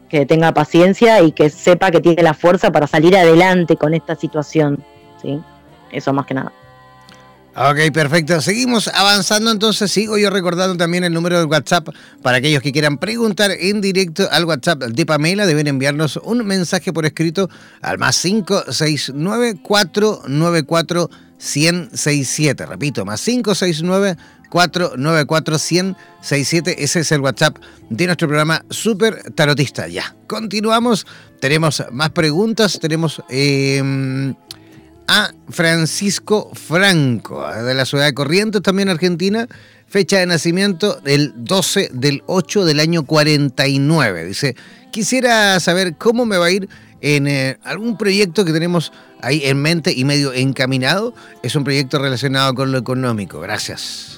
[0.10, 4.16] que tenga paciencia y que sepa que tiene la fuerza para salir adelante con esta
[4.16, 4.84] situación.
[5.22, 5.40] ¿sí?
[5.92, 6.52] Eso más que nada.
[7.60, 8.40] Ok, perfecto.
[8.40, 11.90] Seguimos avanzando, entonces sigo yo recordando también el número de WhatsApp
[12.22, 15.48] para aquellos que quieran preguntar en directo al WhatsApp de Pamela.
[15.48, 17.50] Deben enviarnos un mensaje por escrito
[17.82, 22.64] al más 569 494 1067.
[22.68, 24.18] Repito, más 569
[24.50, 27.58] 494 1067 Ese es el WhatsApp
[27.90, 29.88] de nuestro programa Super Tarotista.
[29.88, 31.06] Ya, continuamos.
[31.40, 32.80] Tenemos más preguntas.
[32.80, 34.36] Tenemos em,
[35.08, 39.48] a Francisco Franco, de la ciudad de Corrientes, también Argentina.
[39.88, 44.26] Fecha de nacimiento del 12 del 8 del año 49.
[44.26, 44.56] Dice,
[44.92, 46.68] quisiera saber cómo me va a ir
[47.00, 51.14] en eh, algún proyecto que tenemos ahí en mente y medio encaminado.
[51.42, 53.40] Es un proyecto relacionado con lo económico.
[53.40, 54.17] Gracias.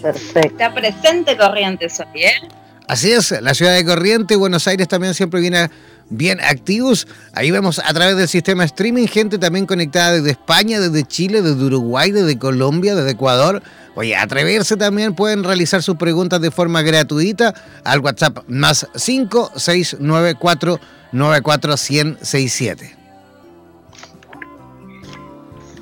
[0.00, 0.48] Perfecto.
[0.48, 2.48] Está presente Corrientes hoy, ¿eh?
[2.86, 5.68] Así es, la ciudad de Corrientes, Buenos Aires también siempre viene
[6.08, 7.06] bien activos.
[7.34, 11.62] Ahí vemos a través del sistema streaming gente también conectada desde España, desde Chile, desde
[11.62, 13.62] Uruguay, desde Colombia, desde Ecuador.
[13.94, 17.52] Oye, atreverse también pueden realizar sus preguntas de forma gratuita
[17.84, 20.80] al WhatsApp más 5694
[21.12, 22.98] 941067.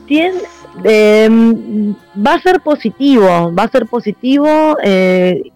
[0.06, 0.40] tiene,
[0.84, 4.76] em, va a ser positivo, va a ser positivo.
[4.82, 5.50] Eh,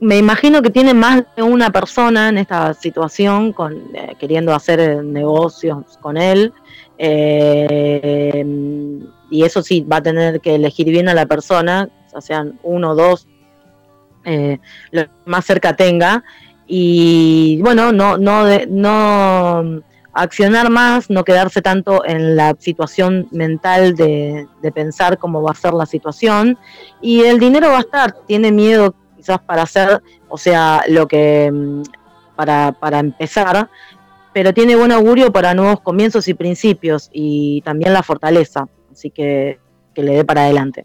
[0.00, 5.04] me imagino que tiene más de una persona en esta situación con, eh, queriendo hacer
[5.04, 6.52] negocios con él.
[9.30, 11.88] y eso sí, va a tener que elegir bien a la persona,
[12.20, 13.26] sean uno o dos,
[14.92, 16.22] lo más cerca tenga.
[16.66, 19.82] Y bueno, no, no, no
[20.14, 25.74] accionar más, no quedarse tanto en la situación mental de, pensar cómo va a ser
[25.74, 26.58] la situación.
[27.00, 31.50] Y el dinero va a estar, tiene miedo quizás para hacer, o sea, lo que
[31.52, 31.82] mm,
[32.36, 33.68] para, para empezar,
[34.32, 39.58] pero tiene buen augurio para nuevos comienzos y principios y también la fortaleza, así que
[39.94, 40.84] que le dé para adelante.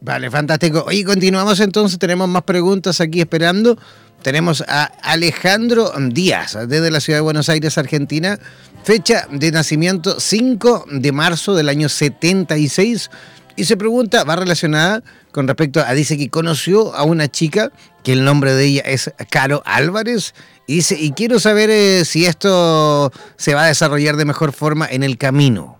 [0.00, 0.84] Vale, fantástico.
[0.86, 3.76] Oye, continuamos entonces, tenemos más preguntas aquí esperando.
[4.22, 8.38] Tenemos a Alejandro Díaz, desde la ciudad de Buenos Aires, Argentina.
[8.82, 13.10] Fecha de nacimiento 5 de marzo del año 76.
[13.56, 15.02] Y se pregunta, va relacionada
[15.32, 17.70] con respecto a, dice que conoció a una chica,
[18.02, 20.34] que el nombre de ella es Caro Álvarez.
[20.66, 24.86] Y dice, y quiero saber eh, si esto se va a desarrollar de mejor forma
[24.90, 25.78] en el camino.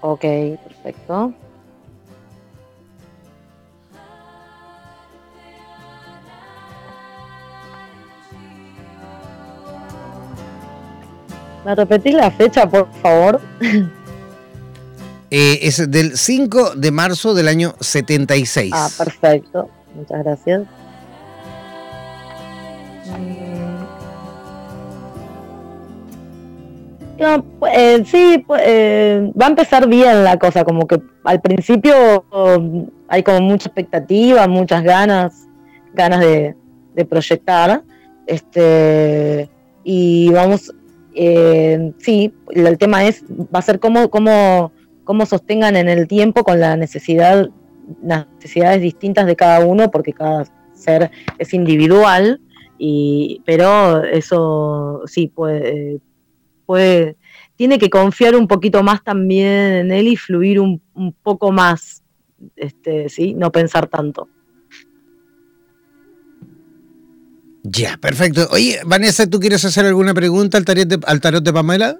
[0.00, 0.22] Ok,
[0.64, 1.34] perfecto.
[11.64, 13.40] ¿Me repetís la fecha, por favor?
[15.30, 18.72] Eh, es del 5 de marzo del año 76.
[18.74, 19.68] Ah, perfecto.
[19.94, 20.62] Muchas gracias.
[27.18, 27.44] No,
[27.74, 33.24] eh, sí, eh, va a empezar bien la cosa, como que al principio um, hay
[33.24, 35.48] como mucha expectativa, muchas ganas,
[35.94, 36.54] ganas de,
[36.94, 37.82] de proyectar,
[38.26, 39.50] este,
[39.82, 40.72] y vamos
[41.20, 44.70] eh, sí, el tema es, va a ser cómo, cómo,
[45.02, 47.50] cómo sostengan en el tiempo con la necesidad,
[48.04, 52.40] las necesidades distintas de cada uno, porque cada ser es individual,
[52.78, 55.98] y, pero eso sí puede,
[56.66, 57.16] puede,
[57.56, 62.04] tiene que confiar un poquito más también en él y fluir un, un poco más,
[62.54, 64.28] este, sí, no pensar tanto.
[67.62, 68.48] Ya, perfecto.
[68.50, 71.96] Oye, Vanessa, ¿tú quieres hacer alguna pregunta al tarot de, al tarot de Pamela?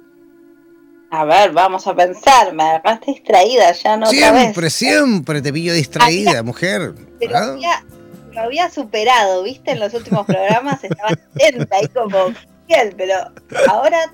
[1.10, 6.42] A ver, vamos a pensar, me agarraste distraída ya no Siempre, siempre te pillo distraída,
[6.42, 6.92] mujer.
[7.18, 7.82] Pero ¿ah?
[8.34, 9.70] lo había superado, ¿viste?
[9.72, 12.34] En los últimos programas estaba atenta ahí como
[12.66, 13.14] fiel, pero
[13.68, 14.12] ahora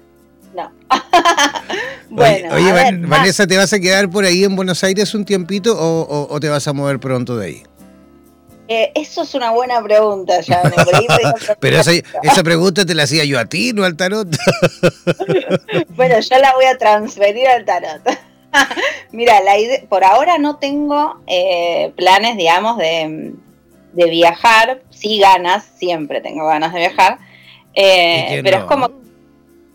[0.55, 0.73] no.
[2.11, 6.41] bueno, oye, Vanessa, ¿te vas a quedar por ahí en Buenos Aires un tiempito o
[6.41, 7.63] te vas a mover pronto de ahí?
[8.67, 10.63] Eh, eso es una buena pregunta, ya.
[11.61, 14.29] Pero esa, esa, pregunta te la hacía yo a ti, no al tarot.
[15.91, 18.03] bueno, yo la voy a transferir al tarot.
[19.13, 19.53] Mira, la
[19.89, 23.35] por ahora no tengo eh, planes, digamos, de,
[23.93, 24.81] de, viajar.
[24.91, 27.19] Sí, ganas, siempre tengo ganas de viajar.
[27.75, 28.91] Eh, pero es como.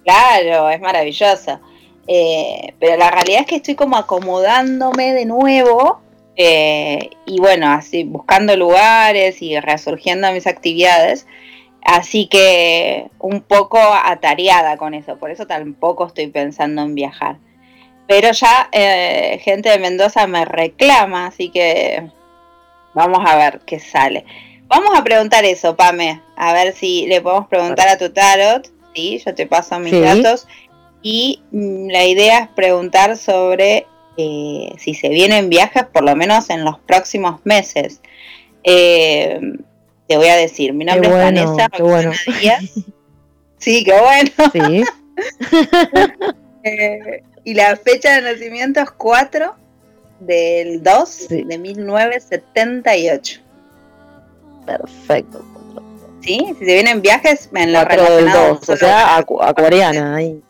[0.04, 1.60] Claro, es maravilloso.
[2.08, 6.02] pero la realidad es que estoy como acomodándome de nuevo
[6.42, 11.28] eh, y bueno, así buscando lugares y resurgiendo mis actividades.
[11.84, 17.38] Así que un poco atareada con eso, por eso tampoco estoy pensando en viajar.
[18.08, 22.10] Pero ya eh, gente de Mendoza me reclama, así que
[22.94, 24.26] vamos a ver qué sale.
[24.68, 28.72] Vamos a preguntar eso, Pame, a ver si le podemos preguntar a tu tarot.
[28.96, 30.48] Sí, yo te paso mis datos.
[31.02, 33.88] Y mm, la idea es preguntar sobre
[34.22, 38.02] eh, si se vienen viajes, por lo menos en los próximos meses.
[38.66, 39.40] Eh,
[40.08, 42.12] te voy a decir, mi nombre es Vanessa bueno.
[43.60, 44.32] Sí, qué bueno.
[44.54, 44.84] Sí.
[46.62, 49.56] Eh, y la fecha de nacimiento es 4
[50.20, 53.40] del 2 de 1978.
[54.66, 55.42] Perfecto.
[56.20, 60.44] Sí, si se vienen viajes, en la del 2, o sea, acuariana ahí.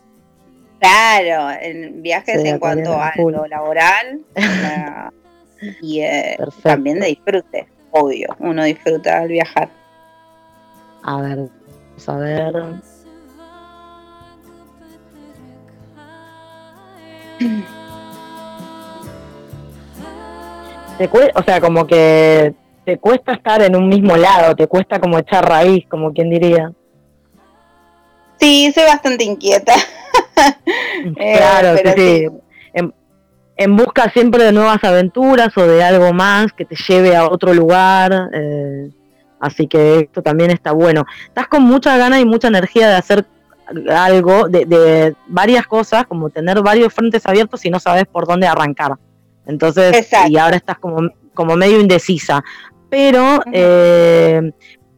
[0.79, 4.21] Claro, en viajes en cuanto a lo laboral
[5.81, 9.69] y eh, también de disfrute, obvio, uno disfruta al viajar.
[11.03, 12.53] A ver, vamos a ver.
[21.35, 22.53] o sea, como que
[22.85, 26.71] te cuesta estar en un mismo lado, te cuesta como echar raíz, como quien diría.
[28.39, 29.73] Sí, soy bastante inquieta.
[31.17, 32.27] Eh, claro, sí,
[33.55, 37.53] En, busca siempre de nuevas aventuras o de algo más que te lleve a otro
[37.53, 38.29] lugar.
[38.33, 38.89] Eh,
[39.39, 41.05] así que esto también está bueno.
[41.25, 43.25] Estás con mucha ganas y mucha energía de hacer
[43.89, 48.47] algo, de, de varias cosas, como tener varios frentes abiertos y no sabes por dónde
[48.47, 48.93] arrancar.
[49.45, 50.31] Entonces, Exacto.
[50.31, 52.43] y ahora estás como, como medio indecisa.
[52.89, 54.51] Pero eh,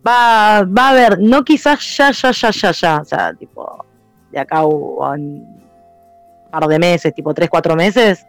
[0.06, 3.71] va, va a haber, no quizás ya, ya, ya, ya, ya, o sea, tipo,
[4.32, 5.62] de acá un
[6.50, 8.26] par de meses, tipo tres, cuatro meses,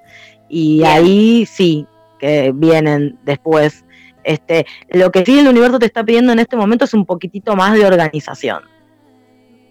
[0.48, 0.90] y Bien.
[0.90, 1.86] ahí sí,
[2.18, 3.84] que vienen después.
[4.24, 7.56] Este, lo que sí el universo te está pidiendo en este momento es un poquitito
[7.56, 8.62] más de organización.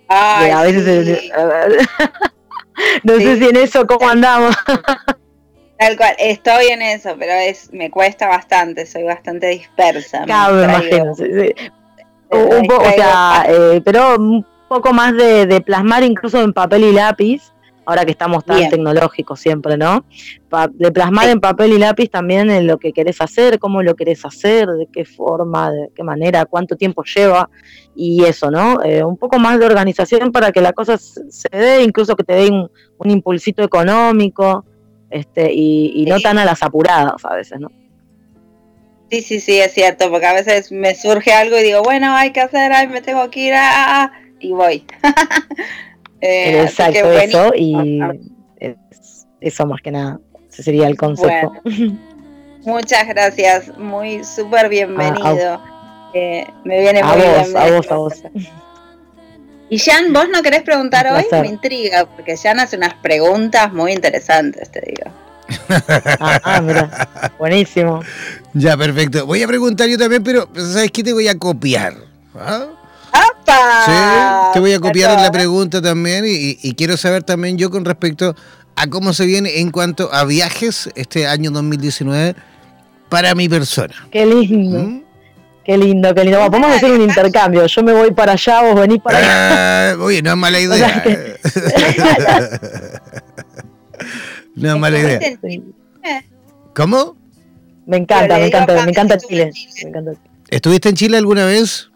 [0.09, 1.31] Ay, Que a veces sí.
[3.03, 4.55] no sé si en eso cómo andamos.
[5.79, 10.23] Tal cual, estoy en eso, pero es me cuesta bastante, soy bastante dispersa.
[10.25, 11.15] Claro, me imagino.
[11.15, 11.55] sí, sí.
[12.29, 14.15] Un- un po- o sea, eh, pero
[14.71, 17.41] poco más de, de plasmar incluso en papel y lápiz,
[17.85, 18.69] ahora que estamos tan Bien.
[18.69, 20.05] tecnológicos siempre, ¿no?
[20.49, 21.31] Pa- de plasmar Sí.
[21.31, 24.87] en papel y lápiz también en lo que querés hacer, cómo lo querés hacer, de
[24.93, 27.49] qué forma, de qué manera, cuánto tiempo lleva
[27.95, 28.81] y eso, ¿no?
[28.81, 32.33] Eh, un poco más de organización para que la cosa se dé, incluso que te
[32.33, 34.63] dé un, un impulsito económico.
[35.09, 37.67] Este, y, y no tan a las apuradas a veces, ¿no?
[39.09, 42.31] Sí, sí, sí, es cierto, porque a veces me surge algo y digo, bueno, hay
[42.31, 44.83] que hacer, ay, me tengo que ir, ah, ah, ah, y voy.
[46.23, 48.11] Eh, Exacto, que eso, y Ah,
[48.59, 50.19] es- eso más que nada,
[50.51, 51.51] ese sería el concepto.
[52.63, 55.59] Muchas gracias, muy súper bienvenido.
[56.13, 57.57] Eh, me viene a muy vos, bien.
[57.57, 58.13] a vos, a vos.
[59.71, 61.25] Y Jan, ¿vos no querés preguntar Un hoy?
[61.41, 65.09] Me intriga, porque Jan hace unas preguntas muy interesantes, te digo.
[66.19, 68.01] Ah, ah, mira, buenísimo.
[68.53, 69.25] Ya, perfecto.
[69.25, 71.01] Voy a preguntar yo también, pero ¿sabes qué?
[71.03, 71.95] Te voy a copiar.
[72.35, 72.67] ¿ah?
[73.45, 73.91] Sí,
[74.53, 77.83] te voy a copiar en la pregunta también y, y quiero saber también yo con
[77.85, 78.35] respecto
[78.75, 82.35] a cómo se viene en cuanto a viajes este año 2019
[83.09, 83.93] para mi persona.
[84.11, 85.03] Qué lindo, ¿Mm?
[85.65, 86.37] qué lindo, qué lindo.
[86.39, 87.65] Bueno, podemos hacer un intercambio.
[87.65, 89.91] Yo me voy para allá, vos venís para allá.
[89.91, 90.77] Ah, oye, no es mala O idea.
[90.77, 91.37] sea que-
[94.55, 95.17] no es mala idea.
[95.17, 95.73] ¿Estuviste en-
[96.73, 97.17] ¿Cómo?
[97.85, 99.51] Me encanta, me encanta, acá Chile.
[99.83, 100.17] Me encanta Chile.
[100.49, 101.89] ¿Estuviste en Chile alguna vez?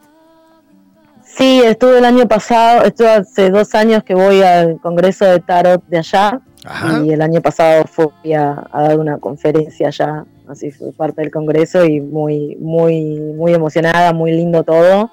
[1.37, 5.83] Sí, estuve el año pasado, estuve hace dos años que voy al Congreso de Tarot
[5.87, 7.03] de allá Ajá.
[7.03, 11.31] y el año pasado fui a, a dar una conferencia allá, así fue parte del
[11.31, 15.11] Congreso y muy, muy, muy emocionada, muy lindo todo.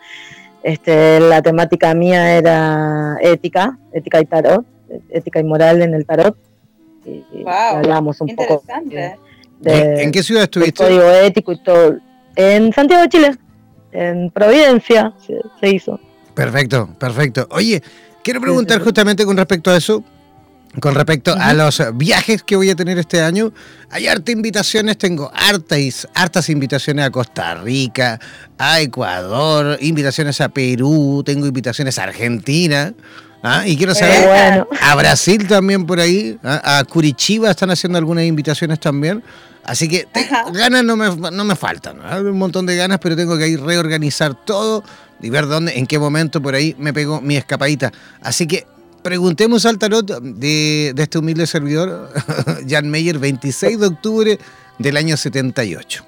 [0.62, 4.64] Este, la temática mía era ética, ética y tarot,
[5.10, 6.36] ética y moral en el tarot.
[7.04, 9.18] Y, y Guau, hablamos un poco interesante.
[9.58, 10.84] de, ¿En, qué ciudad estuviste?
[10.84, 11.96] código ético y todo.
[12.36, 13.36] En Santiago de Chile,
[13.90, 15.98] en Providencia se, se hizo.
[16.34, 17.46] Perfecto, perfecto.
[17.50, 17.82] Oye,
[18.22, 20.02] quiero preguntar justamente con respecto a eso,
[20.80, 23.52] con respecto a los viajes que voy a tener este año.
[23.90, 28.18] Hay harta invitaciones, tengo hartas, hartas invitaciones a Costa Rica,
[28.56, 32.94] a Ecuador, invitaciones a Perú, tengo invitaciones a Argentina.
[33.42, 33.66] ¿ah?
[33.66, 34.68] Y quiero saber, bueno.
[34.80, 36.78] a Brasil también por ahí, ¿ah?
[36.78, 39.22] a Curitiba están haciendo algunas invitaciones también.
[39.64, 42.18] Así que te- ganas no me, no me faltan, ¿ah?
[42.18, 44.82] un montón de ganas, pero tengo que ir reorganizar todo
[45.22, 47.92] y ver dónde, en qué momento por ahí me pegó mi escapadita.
[48.20, 48.66] Así que
[49.02, 52.10] preguntemos al tarot de, de este humilde servidor,
[52.68, 54.38] Jan Meyer, 26 de octubre
[54.78, 56.04] del año 78.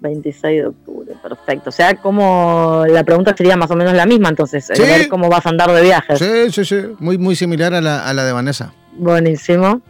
[0.00, 1.70] 26 de octubre, perfecto.
[1.70, 4.82] O sea, como la pregunta sería más o menos la misma, entonces, Sí.
[4.82, 6.18] ver cómo vas a andar de viajes.
[6.18, 8.72] Sí, sí, sí, muy, muy similar a la, a la de Vanessa.
[8.92, 9.80] Buenísimo.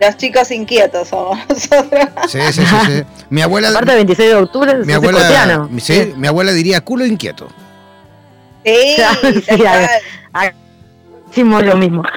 [0.00, 2.08] Los chicos inquietos somos nosotros.
[2.28, 3.02] Sí, sí, sí, sí.
[3.30, 5.70] Mi abuela, Aparte, 26 de octubre, mi abuela, escorpiano.
[5.78, 7.48] sí, mi abuela diría culo inquieto.
[8.64, 8.96] Sí,
[9.48, 9.64] sí.
[10.32, 10.50] Ah,
[11.30, 12.02] Hicimos lo mismo.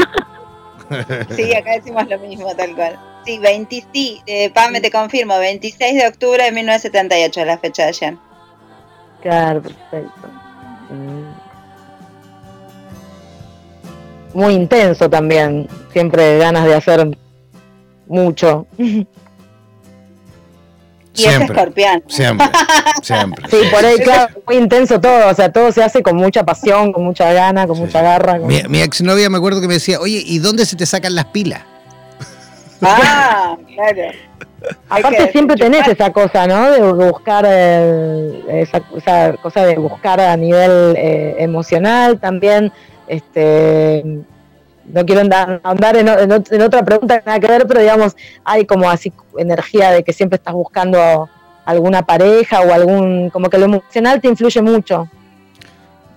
[1.36, 2.97] Sí, acá decimos lo mismo, tal cual.
[3.23, 7.86] Sí, 20, sí, eh, Pame, te confirmo, 26 de octubre de 1978 es la fecha
[7.86, 8.19] de Jan.
[9.21, 10.27] Claro, perfecto.
[10.89, 11.30] Mm.
[14.34, 15.67] Muy intenso también.
[15.93, 17.15] Siempre ganas de hacer
[18.10, 18.68] mucho.
[21.16, 22.01] Y es escorpión.
[22.07, 22.47] siempre,
[23.03, 23.45] siempre.
[23.49, 25.28] Sí, por ahí, claro, muy intenso todo.
[25.30, 27.82] O sea, todo se hace con mucha pasión, con mucha gana, con Sí.
[27.82, 28.38] mucha garra.
[28.39, 31.16] con- Mi, mi exnovia me acuerdo que me decía, oye, ¿y dónde se te sacan
[31.16, 31.62] las pilas?
[32.82, 34.12] Ah, claro.
[34.88, 36.72] Aparte siempre tenés esa cosa, ¿no?
[36.72, 42.72] De buscar el- esa, esa cosa de buscar a nivel eh, emocional también.
[43.10, 44.05] Este,
[44.93, 45.61] no quiero andar,
[45.95, 49.11] en, en ot- en otra pregunta que nada que ver, pero digamos, hay como así
[49.37, 51.29] energía de que siempre estás buscando
[51.65, 55.07] alguna pareja o algún, como que lo emocional te influye mucho.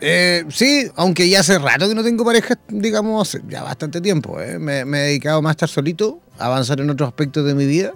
[0.01, 4.41] Eh, sí, aunque ya hace rato que no tengo pareja, digamos, ya bastante tiempo.
[4.41, 4.59] ¿eh?
[4.59, 7.67] Me, me he dedicado más a estar solito, a avanzar en otros aspectos de mi
[7.67, 7.93] vida.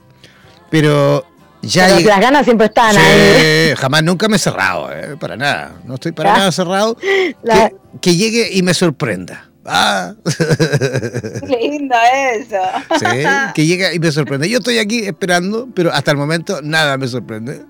[0.70, 1.24] Pero
[1.62, 3.74] Ya Pero las ganas siempre están Sí, ahí.
[3.76, 5.72] jamás nunca me he cerrado, eh, para nada.
[5.84, 6.38] No estoy para Ya.
[6.38, 6.96] nada cerrado.
[7.42, 9.48] La- Que, que llegue y me sorprenda.
[9.68, 11.94] Ah, Qué lindo
[12.34, 12.56] eso.
[12.98, 13.06] sí,
[13.54, 14.46] que llegue y me sorprenda.
[14.46, 17.62] Yo estoy aquí esperando, pero hasta el momento nada me sorprende.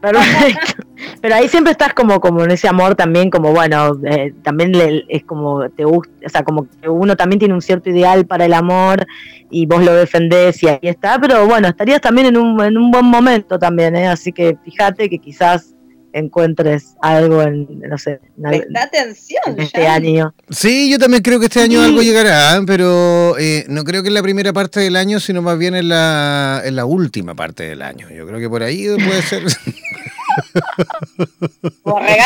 [0.00, 0.82] Perfecto.
[1.20, 5.04] Pero ahí siempre estás como, como en ese amor también, como bueno, eh, también le-
[5.08, 8.44] es como te gusta, o sea, como que uno también tiene un cierto ideal para
[8.46, 9.06] el amor
[9.50, 12.90] y vos lo defendés y ahí está, pero bueno, estarías también en un, en un
[12.90, 14.08] buen momento también, ¿eh?
[14.08, 15.74] así que fíjate que quizás
[16.18, 19.42] encuentres algo en, no sé, en, atención.
[19.46, 19.94] en este ya.
[19.94, 20.34] año.
[20.50, 21.86] Sí, yo también creo que este año Sí.
[21.86, 25.58] algo llegará, pero eh, no creo que en la primera parte del año, sino más
[25.58, 28.08] bien en la, en la última parte del año.
[28.10, 29.44] Yo creo que por ahí puede ser.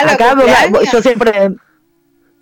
[0.09, 0.35] Acá
[0.93, 1.33] yo siempre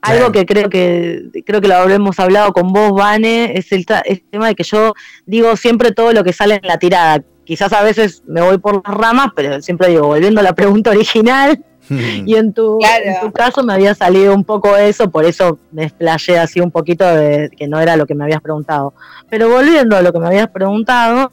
[0.01, 4.23] algo que creo que creo que lo habremos hablado con vos, Vane, es el, el
[4.31, 4.95] tema de que yo
[5.27, 7.23] digo siempre todo lo que sale en la tirada.
[7.49, 10.91] Quizás a veces me voy por las ramas, pero siempre digo, volviendo a la pregunta
[10.91, 13.05] original, y en tu, Claro.
[13.07, 16.71] en tu caso me había salido un poco eso, por eso me explayé así un
[16.71, 18.93] poquito de que no era lo que me habías preguntado.
[19.31, 21.31] Pero volviendo a lo que me habías preguntado,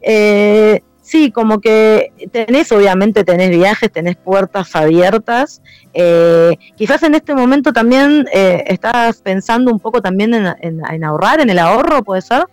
[0.00, 5.60] eh, sí, como que tenés, obviamente tenés viajes, tenés puertas abiertas.
[5.92, 11.04] eh, quizás en este momento también eh, estás pensando un poco también en, en- en
[11.04, 12.46] ahorrar, en el ahorro, ¿puede ser?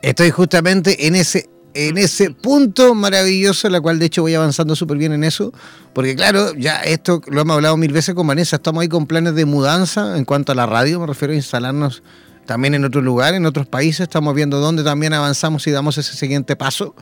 [0.00, 1.46] Estoy justamente en ese,
[1.76, 5.52] en ese punto maravilloso, la cual de hecho voy avanzando súper bien en eso,
[5.92, 9.34] porque claro, ya esto lo hemos hablado mil veces con Vanessa, estamos ahí con planes
[9.34, 12.02] de mudanza en cuanto a la radio, me refiero a instalarnos
[12.46, 16.16] también en otro lugar, en otros países, estamos viendo dónde también avanzamos y damos ese
[16.16, 16.94] siguiente paso.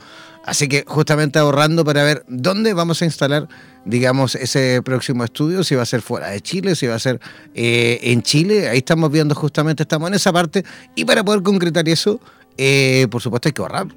[0.43, 3.47] Así que justamente ahorrando para ver dónde vamos a instalar,
[3.85, 7.19] digamos, ese próximo estudio, si va a ser fuera de Chile, si va a ser
[7.55, 10.63] eh, en Chile, ahí estamos viendo justamente, estamos en esa parte,
[10.95, 12.19] y para poder concretar eso,
[12.57, 13.87] eh, por supuesto hay que ahorrar.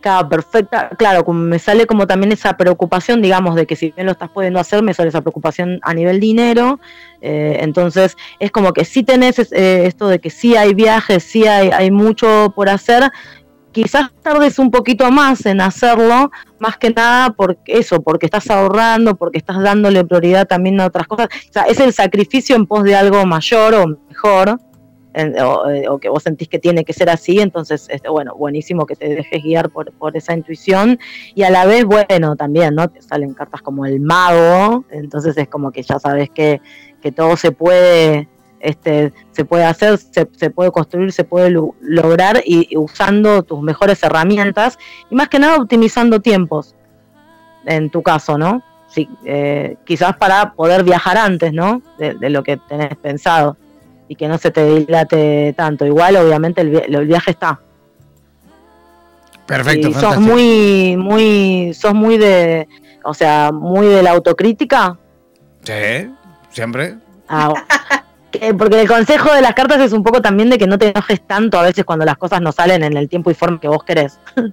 [0.00, 0.90] Claro, perfecta.
[0.98, 4.58] Claro, me sale como también esa preocupación, digamos, de que si bien lo estás pudiendo
[4.60, 6.80] hacer, me sale esa preocupación a nivel dinero.
[7.20, 11.46] eh, entonces, es como que sí tenés eh, esto de que sí hay viajes, sí
[11.46, 13.10] hay, hay mucho por hacer.
[13.72, 19.14] Quizás tardes un poquito más en hacerlo, más que nada porque eso, porque estás ahorrando,
[19.14, 21.28] porque estás dándole prioridad también a otras cosas.
[21.48, 24.58] O sea, es el sacrificio en pos de algo mayor o mejor
[25.20, 28.96] eh, o que vos sentís que tiene que ser así, entonces, este, bueno, buenísimo que
[28.96, 30.98] te dejes guiar por, por esa intuición
[31.34, 32.88] y a la vez, bueno, también, ¿no?
[32.88, 36.60] Te salen cartas como el mago, entonces es como que ya sabes que,
[37.00, 38.28] que todo se puede,
[38.60, 43.60] este, se puede hacer, se, se puede construir, se puede lo- lograr y, usando tus
[43.62, 44.78] mejores herramientas
[45.10, 46.74] y más que nada optimizando tiempos,
[47.66, 48.62] en tu caso, ¿no?
[48.88, 51.80] Sí, eh, quizás para poder viajar antes, ¿no?
[51.98, 53.56] De lo que tenés pensado
[54.10, 55.86] y que no se te dilate tanto.
[55.86, 57.60] Igual, obviamente, el, vi- el viaje está.
[59.46, 62.66] Perfecto, y sos muy, muy, sos muy de,
[63.04, 64.98] o sea, muy de la autocrítica.
[65.62, 66.10] Sí,
[66.50, 66.96] siempre.
[67.28, 67.52] Ah,
[68.32, 70.88] que- porque el consejo de las cartas es un poco también de que no te
[70.88, 73.68] enojes tanto a veces cuando las cosas no salen en el tiempo y forma que
[73.68, 74.18] vos querés.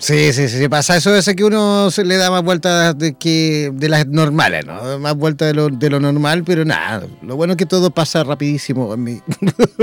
[0.00, 3.70] Sí, sí, sí, pasa eso es que uno se le da más vueltas de que
[3.74, 4.98] de las normales, ¿no?
[4.98, 8.24] Más vueltas de lo, de lo normal, pero nada, lo bueno es que todo pasa
[8.24, 9.20] rapidísimo en mí.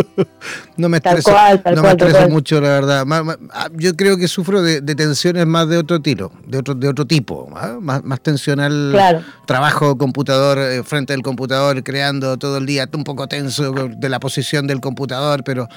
[0.78, 2.32] no me Tal estreso, cual, tal no me tal estreso cual.
[2.32, 3.06] mucho, la verdad.
[3.52, 6.88] Ah, yo creo que sufro de, de tensiones más de otro tiro, de otro, de
[6.88, 7.78] otro tipo, ¿ah?
[7.80, 8.90] más, más tensional.
[8.92, 9.22] Claro.
[9.46, 14.20] Trabajo computador, eh, frente al computador, creando todo el día, un poco tenso de la
[14.20, 15.68] posición del computador, pero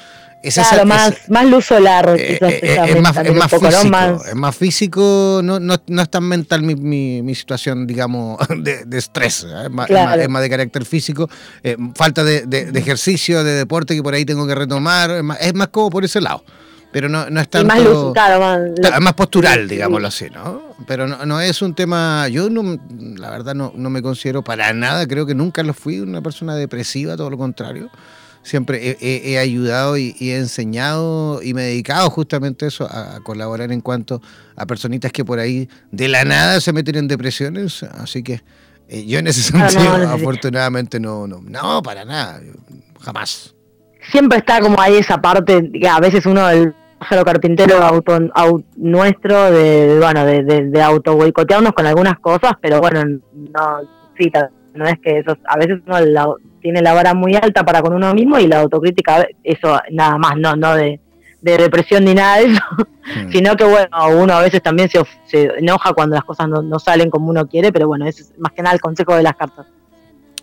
[0.42, 3.50] es esa- Claro, es- más, más luz solar, eh, quizás eh, es más, es más
[3.50, 3.70] poco, ¿no?
[3.70, 7.86] físico, Más- es más físico, no, no, no es tan mental mi, mi, mi situación,
[7.86, 9.64] digamos, de, de estrés, ¿eh?
[9.64, 10.10] es, más, Claro.
[10.10, 11.28] más- es más de carácter físico,
[11.62, 15.22] eh, falta de, de- de ejercicio, de deporte que por ahí tengo que retomar, es
[15.22, 16.42] más, es más como por ese lado,
[16.92, 17.68] pero no, no es tanto...
[17.68, 18.60] más luz, claro, más,
[18.94, 20.62] es más postural, digámoslo así, ¿no?
[20.86, 22.78] Pero no, no es un tema, yo no,
[23.16, 26.54] la verdad no, no me considero para nada, creo que nunca lo fui una persona
[26.56, 27.90] depresiva, todo lo contrario.
[28.50, 33.16] Siempre he, ayudado y, y he enseñado y me he dedicado justamente a eso, a,
[33.16, 34.20] a colaborar en cuanto
[34.56, 38.42] a personitas que por ahí de la nada se meten en depresiones, así que
[38.88, 40.20] eh, yo en ese Ah, no, sentido no, no, sí.
[40.22, 42.40] afortunadamente no, no, no, para nada,
[43.00, 43.54] jamás.
[44.10, 48.64] siempre está como ahí esa parte que a veces uno el pájaro carpintero auto, au-
[48.76, 53.80] nuestro de, bueno de, de, de auto boicotearnos con algunas cosas pero bueno no
[54.18, 57.64] sí ta- no es que eso a veces uno la- tiene la vara muy alta
[57.64, 61.00] para con uno mismo y la autocrítica eso nada más no no de,
[61.40, 62.62] de depresión ni nada de eso
[63.16, 63.30] Mm.
[63.32, 67.10] sino que bueno uno a veces también se, enoja cuando las cosas no, no salen
[67.10, 69.66] como uno quiere pero bueno ese es más que nada el consejo de las cartas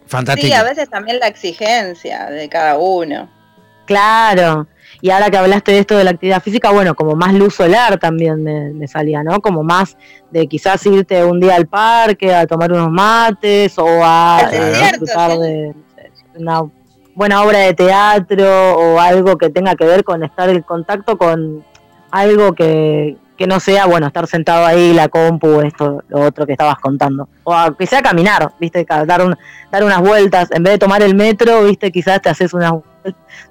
[0.07, 0.47] Fantástico.
[0.47, 3.29] Sí, a veces también la exigencia de cada uno.
[3.85, 4.67] Claro.
[5.01, 7.99] Y ahora que hablaste de esto de la actividad física, bueno, como más luz solar
[7.99, 9.41] también me, salía, ¿no?
[9.41, 9.97] Como más
[10.31, 15.37] de quizás irte un día al parque a tomar unos mates o a eh, disfrutar
[15.37, 15.73] de
[16.35, 16.61] una
[17.15, 21.63] buena obra de teatro o algo que tenga que ver con estar en contacto con
[22.11, 26.53] algo que, que no sea, bueno, estar sentado ahí, la compu, esto, lo otro que
[26.53, 27.29] estabas contando.
[27.43, 28.85] O que sea caminar, ¿viste?
[29.05, 29.37] Dar, un,
[29.71, 30.49] dar unas vueltas.
[30.51, 31.91] En vez de tomar el metro, ¿viste?
[31.91, 32.73] Quizás te haces unas.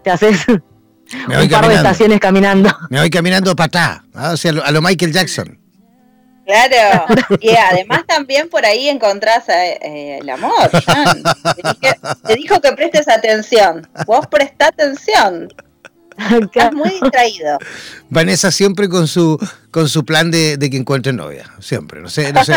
[0.03, 0.45] Te haces.
[1.13, 2.71] Un par de estaciones caminando.
[2.91, 5.59] Me voy caminando para atrás, o sea, a lo Michael Jackson.
[6.47, 7.07] Claro,
[7.41, 10.71] y además también por ahí encontrás eh, el amor.
[12.25, 13.89] Te, dijo que prestes atención.
[14.07, 15.49] Vos presta atención.
[16.41, 17.59] Estás muy distraído.
[18.09, 19.39] Vanessa siempre con su
[19.71, 22.01] con su plan de, que encuentre novia, siempre.
[22.01, 22.55] No sé, no sé,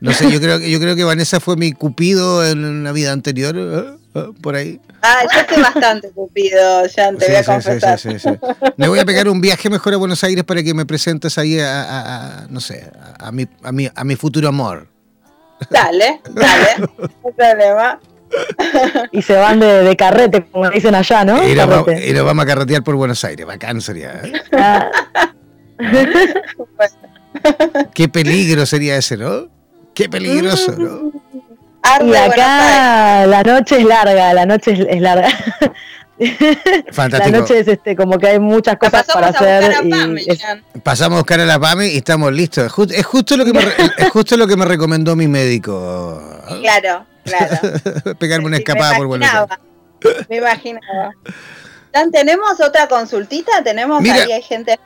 [0.00, 0.30] no sé.
[0.30, 3.78] Yo creo yo creo que Vanessa fue mi cupido en una vida anterior, ¿eh?
[3.78, 4.01] ¿Eh?
[4.40, 4.80] Por ahí.
[5.02, 7.98] Ah, yo estoy bastante cupido, ya te voy a confesar.
[7.98, 8.28] Sí, sí,
[8.76, 11.58] me voy a pegar un viaje mejor a Buenos Aires para que me presentes ahí
[11.60, 14.88] a, no sé, a, mi, a, mi, a mi futuro amor.
[15.70, 18.00] Dale, dale, no problema
[19.10, 21.46] y se van de, carrete, como dicen allá, ¿no?
[21.46, 24.20] Y nos, vamos, a carretear por Buenos Aires, bacán sería.
[24.24, 24.32] ¿eh?
[24.52, 24.90] Ah.
[27.94, 29.48] Qué peligro sería ese, ¿no?
[29.94, 31.12] Qué peligroso, ¿no?
[32.04, 35.28] Y acá la noche es larga, la noche es, larga.
[36.92, 37.32] Fantástico.
[37.32, 39.74] La noche es este, como que hay muchas cosas para hacer.
[39.84, 42.72] y Pasamos a buscar a la PAME y estamos listos.
[42.90, 43.60] Es, justo lo que me,
[43.98, 46.22] es justo lo que me recomendó mi médico.
[46.60, 47.06] Claro.
[47.24, 47.56] Claro.
[48.18, 49.58] Pegarme una escapada por Buenos Aires.
[50.28, 51.12] Me imaginaba.
[52.10, 53.62] ¿Tenemos otra consultita?
[53.62, 54.78] ¿Tenemos ahí hay gente?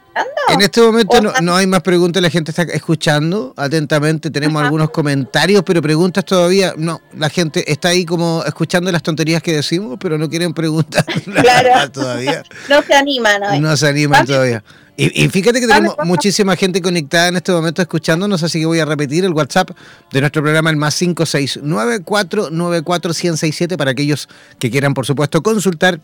[0.49, 5.63] En este momento no, hay más preguntas, la gente está escuchando atentamente, tenemos algunos comentarios,
[5.65, 10.17] pero preguntas todavía, no, la gente está ahí como escuchando las tonterías que decimos, pero
[10.17, 11.91] no quieren preguntar claro.
[11.91, 12.43] todavía.
[12.69, 13.61] no se animan hoy.
[13.61, 14.63] No se animan todavía.
[14.99, 18.87] Y, fíjate que tenemos muchísima gente conectada en este momento escuchándonos, así que voy a
[18.87, 19.73] repetir el WhatsApp
[20.11, 24.27] de nuestro programa, el más 569494167, para aquellos
[24.59, 26.01] que quieran, por supuesto, consultar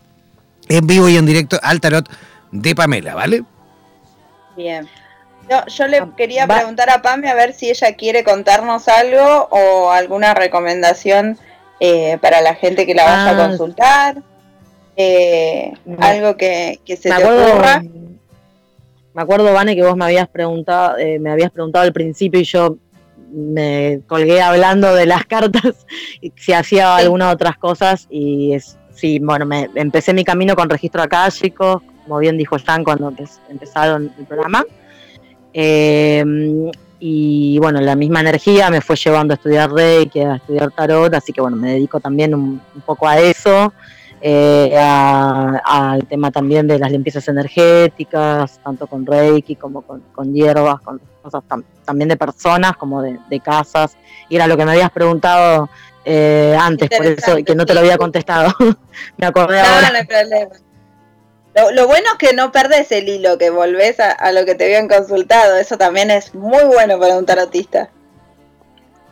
[0.69, 2.07] en vivo y en directo al tarot
[2.51, 3.43] de Pamela, ¿vale?
[4.55, 4.87] Bien.
[5.67, 10.33] yo le quería preguntar a Pame a ver si ella quiere contarnos algo o alguna
[10.33, 11.37] recomendación
[11.79, 13.47] eh, para la gente que la vaya a ah.
[13.47, 14.23] consultar.
[14.95, 17.81] Eh, algo que, se te ocurra
[19.13, 22.45] me acuerdo, Vane, que vos me habías preguntado, eh, me habías preguntado al principio y
[22.45, 22.77] yo
[23.31, 25.85] me colgué hablando de las cartas,
[26.35, 31.01] si hacía algunas otras cosas y es, sí, bueno, me, empecé mi camino con registro
[31.01, 33.13] acásico, como bien dijo Stan cuando
[33.49, 34.65] empezaron el programa.
[35.53, 41.13] Em, y bueno, la misma energía me fue llevando a estudiar Reiki, a estudiar Tarot,
[41.13, 43.73] así que bueno, me dedico también un poco a eso
[44.25, 51.01] eh, al tema también de las limpiezas energéticas, tanto con Reiki como con, hierbas, con
[51.21, 51.43] cosas
[51.83, 53.97] también de personas como de, casas.
[54.29, 55.69] Y era lo que me habías preguntado
[56.05, 58.53] eh, antes, por eso, que no te lo había contestado.
[59.17, 59.89] me acordé ahora.
[59.91, 60.51] No hay problema.
[61.73, 64.87] Lo, bueno es que no perdes el hilo, que volvés a, lo que te habían
[64.87, 65.57] consultado.
[65.57, 67.89] Eso también es muy bueno para un tarotista.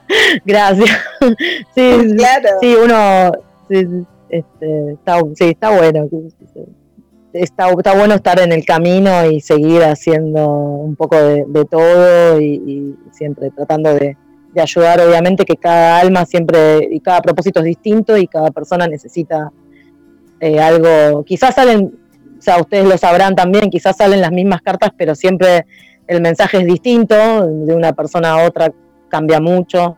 [0.46, 0.90] Gracias.
[1.76, 2.50] Sí, claro.
[2.60, 3.32] sí uno
[4.30, 6.10] este, está, sí, está bueno.
[7.34, 12.98] Está, está bueno estar en el camino y seguir haciendo un poco de, todo y,
[13.12, 14.18] siempre tratando de,
[14.60, 19.52] ayudar, obviamente que cada alma siempre y cada propósito es distinto y cada persona necesita
[20.40, 21.98] eh, algo, quizás salen,
[22.38, 25.66] o sea, ustedes lo sabrán también, quizás salen las mismas cartas, pero siempre
[26.08, 28.74] el mensaje es distinto, de una persona a otra
[29.08, 29.98] cambia mucho,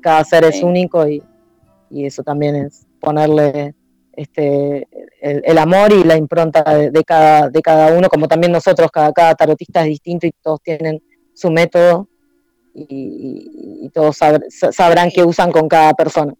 [0.00, 1.22] cada ser es único y
[1.90, 3.74] eso también es, ponerle
[4.14, 4.88] este,
[5.20, 9.34] el, amor y la impronta de, cada, de cada uno, como también nosotros, cada, cada
[9.34, 11.02] tarotista es distinto y todos tienen
[11.34, 12.08] su método
[12.74, 14.16] y, todos
[14.70, 16.34] sabrán qué usan con cada persona.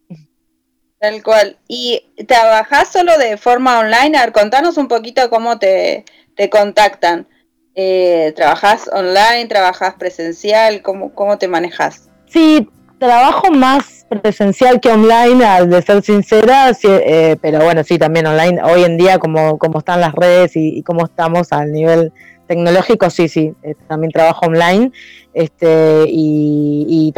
[0.99, 1.59] Tal cual.
[1.69, 4.17] ¿Y trabajás solo de forma online?
[4.17, 6.05] A ver, contanos un poquito cómo te,
[6.37, 7.27] te contactan.
[7.75, 9.47] Eh, ¿Trabajás online?
[9.49, 10.83] ¿Trabajás presencial?
[10.83, 12.09] ¿Cómo, cómo te manejas?
[12.27, 12.69] Sí,
[12.99, 18.63] trabajo más presencial que online, al de ser sincera, eh, pero bueno, sí, también online.
[18.63, 22.13] Hoy en día, como, como están las redes y, cómo estamos al nivel
[22.55, 24.93] tecnológico, sí, sí, eh, también trabajo online.
[25.33, 27.15] Este, y, y,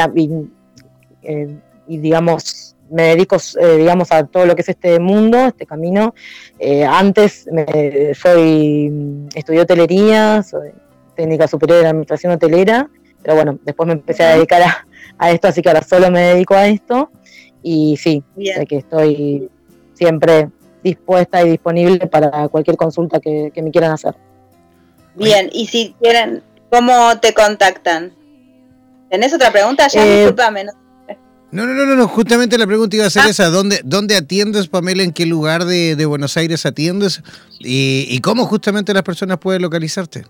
[1.22, 1.48] eh,
[1.88, 3.36] y digamos, me dedico,
[3.76, 6.14] digamos, a todo lo que es este mundo, este camino.
[6.88, 10.70] antes me, soy, estudié hotelería, soy
[11.16, 12.88] técnica superior de administración hotelera,
[13.22, 14.86] pero bueno, después me empecé a dedicar a,
[15.18, 17.10] a esto, así que ahora solo me dedico a esto.
[17.62, 19.48] Y sí, sé que estoy
[19.94, 20.50] siempre
[20.84, 24.14] dispuesta y disponible para cualquier consulta que, me quieran hacer.
[25.16, 28.12] Bien, y si quieren, ¿cómo te contactan?
[29.10, 29.86] ¿Tenés otra pregunta?
[29.88, 30.66] Ya, eh, discúlpame.
[31.54, 33.28] No, no, no, no, justamente la pregunta iba a ser ah.
[33.28, 35.04] esa, ¿dónde, ¿dónde atiendes, Pamela?
[35.04, 37.22] ¿En qué lugar de, Buenos Aires atiendes?
[37.60, 40.24] Y, cómo justamente las personas pueden localizarte?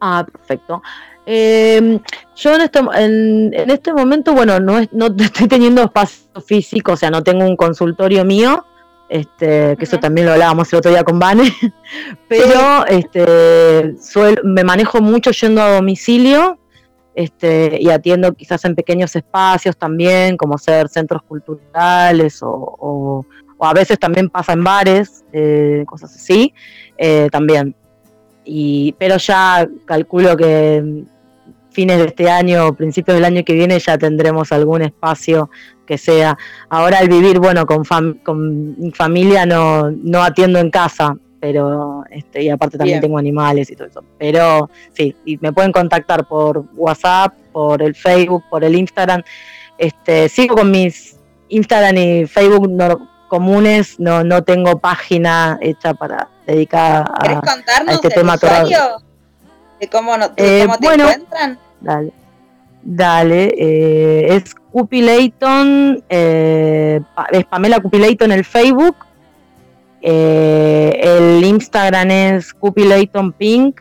[0.00, 0.82] Ah, perfecto.
[1.26, 2.00] Em,
[2.36, 7.10] yo en este, en, este momento, bueno, no, no estoy teniendo espacio físico, o sea,
[7.10, 8.64] no tengo un consultorio mío,
[9.08, 11.52] este, que eso también lo hablábamos el otro día con Vane,
[12.28, 13.94] pero este,
[14.44, 16.58] me manejo mucho yendo a domicilio
[17.14, 23.24] este, y atiendo quizás en pequeños espacios también, como ser centros culturales o,
[23.60, 26.54] a veces también pasa en bares, eh, cosas así,
[26.96, 27.74] eh, también.
[28.44, 31.04] Y, pero ya calculo que
[31.78, 35.48] fines de este año, principios del año que viene, ya tendremos algún espacio
[35.86, 36.36] que sea.
[36.68, 37.84] Ahora al vivir, bueno, con,
[38.24, 43.70] con mi familia no, no atiendo en casa, pero este, y aparte también tengo animales
[43.70, 44.02] y todo eso.
[44.18, 49.22] Pero sí, y me pueden contactar por WhatsApp, por el Facebook, por el Instagram.
[49.78, 51.14] Este, sigo con mis
[51.48, 52.76] Instagram y Facebook
[53.28, 59.00] comunes, no, no tengo página hecha para dedicar a, contarnos este tema usuario?
[59.78, 61.67] ¿De cómo, no, eh, te encuentran?
[61.80, 62.12] Dale.
[62.82, 67.00] Dale, eh, es Cupilayton, eh,
[67.32, 68.96] es Pamela Cupilayton en el Facebook
[70.00, 73.80] eh, el Instagram es Cupilayton Pink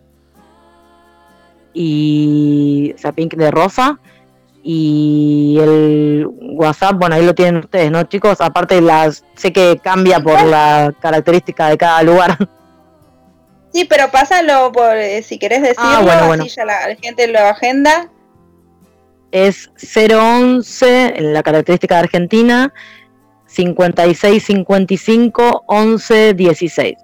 [1.73, 3.99] y o sea Pink de rosa
[4.63, 8.41] y el WhatsApp, bueno ahí lo tienen ustedes, ¿no chicos?
[8.41, 12.37] Aparte las sé que cambia por la característica de cada lugar.
[13.73, 18.09] Sí, pero pásalo por eh, si querés ah, decirlo, así ya la, gente lo agenda.
[19.31, 22.73] Es 011 la característica de Argentina
[23.47, 26.95] 56 55 11 16.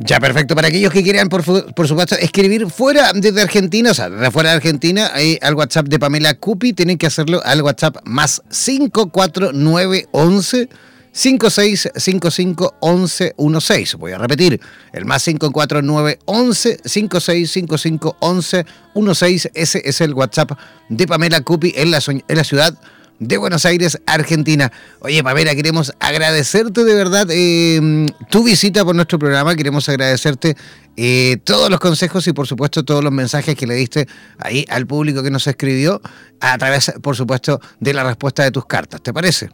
[0.00, 0.54] Ya, perfecto.
[0.54, 4.56] Para aquellos que quieran, por, supuesto, escribir fuera de Argentina, o sea, de fuera de
[4.56, 10.68] Argentina, ahí al WhatsApp de Pamela Cupi, tienen que hacerlo al WhatsApp más 54911
[11.12, 13.94] 5655 1116.
[13.96, 14.60] Voy a repetir,
[14.92, 19.50] el más 54911 5655 1116.
[19.54, 20.52] Ese es el WhatsApp
[20.88, 22.78] de Pamela Cupi en la, en la ciudad
[23.18, 24.70] de Buenos Aires, Argentina.
[25.00, 30.56] Oye, Pamela, queremos agradecerte de verdad eh, tu visita por nuestro programa, queremos agradecerte
[30.96, 34.06] eh, todos los consejos y por supuesto todos los mensajes que le diste
[34.38, 36.00] ahí al público que nos escribió
[36.40, 39.02] a través, por supuesto, de la respuesta de tus cartas.
[39.02, 39.50] ¿Te parece?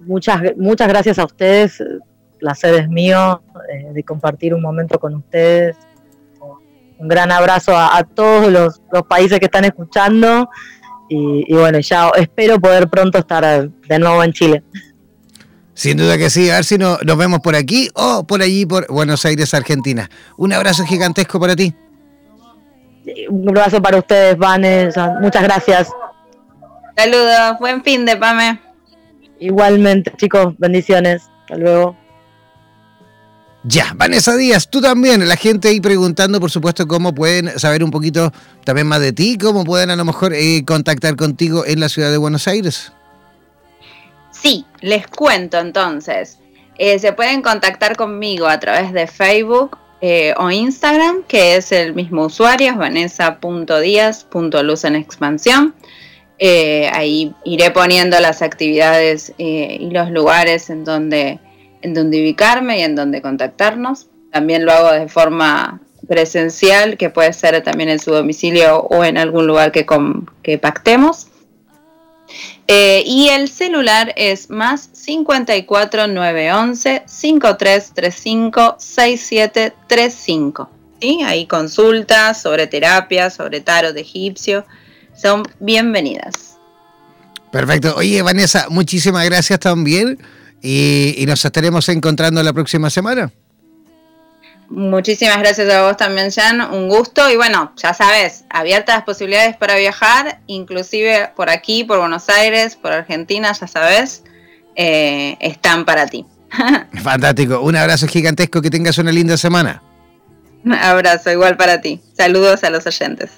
[0.00, 1.80] Muchas, muchas gracias a ustedes.
[1.80, 2.00] El
[2.38, 3.42] placer es mío
[3.72, 5.76] eh, de compartir un momento con ustedes.
[6.98, 10.50] Un gran abrazo a, todos los, los países que están escuchando
[11.12, 14.62] y, bueno, ya espero poder pronto estar de nuevo en Chile.
[15.74, 18.86] Sin duda que sí, a ver si nos vemos por aquí o por allí, por
[18.86, 20.08] Buenos Aires, Argentina.
[20.36, 21.74] Un abrazo gigantesco para ti.
[23.28, 24.94] Un abrazo para ustedes, Vanes.
[25.20, 25.88] Muchas gracias.
[26.96, 28.60] Saludos, buen fin de Pame.
[29.40, 31.22] Igualmente, chicos, bendiciones.
[31.42, 31.96] Hasta luego.
[33.64, 37.90] Ya, Vanessa Díaz, tú también, la gente ahí preguntando, por supuesto, cómo pueden saber un
[37.90, 38.32] poquito
[38.64, 42.10] también más de ti, cómo pueden a lo mejor eh, contactar contigo en la ciudad
[42.10, 42.90] de Buenos Aires.
[44.30, 46.38] Sí, les cuento entonces.
[46.78, 51.94] Eh, se pueden contactar conmigo a través de Facebook eh, o Instagram, que es el
[51.94, 55.74] mismo usuario, vanessa.díaz.luz en expansión.
[56.40, 61.38] Ahí iré poniendo las actividades y los lugares en donde
[61.82, 64.08] en donde ubicarme y en donde contactarnos.
[64.32, 69.18] También lo hago de forma presencial, que puede ser también en su domicilio o en
[69.18, 69.84] algún lugar que,
[70.58, 71.28] pactemos.
[72.68, 80.70] Eh, y el celular es más 54 911 5335 6735.
[81.00, 81.22] ¿sí?
[81.24, 84.64] Ahí consultas sobre terapia, sobre tarot egipcio.
[85.20, 86.56] Son bienvenidas.
[87.50, 87.94] Perfecto.
[87.96, 90.18] Oye, Vanessa, muchísimas gracias también
[90.62, 93.30] y, nos estaremos encontrando la próxima semana.
[94.68, 96.60] Muchísimas gracias a vos también, Jan.
[96.60, 97.28] Un gusto.
[97.28, 102.76] Y bueno, ya sabes, abiertas las posibilidades para viajar, inclusive por aquí, por Buenos Aires,
[102.76, 104.22] por Argentina, ya sabes,
[104.76, 106.24] eh, están para ti.
[107.02, 107.60] Fantástico.
[107.60, 108.62] Un abrazo gigantesco.
[108.62, 109.82] Que tengas una linda semana.
[110.64, 112.00] Un abrazo igual para ti.
[112.16, 113.30] Saludos a los oyentes.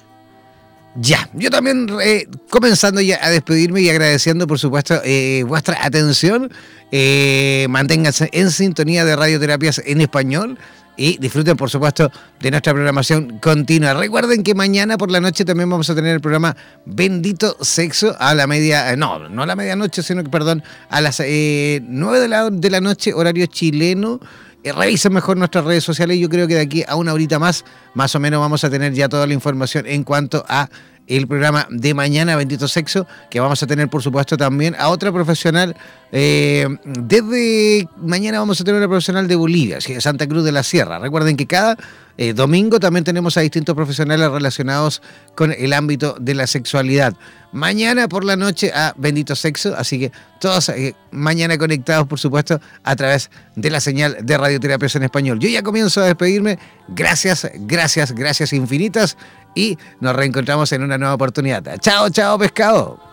[0.95, 6.51] Ya, yo también eh, comenzando ya a despedirme y agradeciendo por supuesto eh, vuestra atención.
[6.91, 10.59] Eh, manténganse en sintonía de radioterapias en español
[10.95, 13.93] y disfruten, por supuesto, de nuestra programación continua.
[13.93, 18.35] Recuerden que mañana por la noche también vamos a tener el programa Bendito Sexo a
[18.35, 22.19] la media, eh, no, no a la medianoche, sino que, perdón, a las eh, 9
[22.19, 24.19] de la, de la noche, horario chileno.
[24.63, 26.17] Eh, revisen mejor nuestras redes sociales.
[26.19, 28.93] Yo creo que de aquí a una horita más, más o menos, vamos a tener
[28.93, 30.69] ya toda la información en cuanto a
[31.07, 35.11] el programa de mañana, Bendito Sexo, que vamos a tener, por supuesto, también a otra
[35.11, 35.75] profesional.
[36.11, 40.99] Eh, desde mañana vamos a tener una profesional de Bolivia, Santa Cruz de la Sierra.
[40.99, 41.77] Recuerden que cada
[42.17, 45.01] eh, domingo también tenemos a distintos profesionales relacionados
[45.35, 47.15] con el ámbito de la sexualidad.
[47.53, 52.59] Mañana por la noche a Bendito Sexo, así que todos eh, mañana conectados, por supuesto,
[52.83, 55.39] a través de la señal de Radioterapia en Español.
[55.39, 56.57] Yo ya comienzo a despedirme.
[56.87, 59.17] Gracias, gracias, gracias infinitas
[59.53, 61.63] y nos reencontramos en una nueva oportunidad.
[61.79, 63.12] Chao, chao, pescado.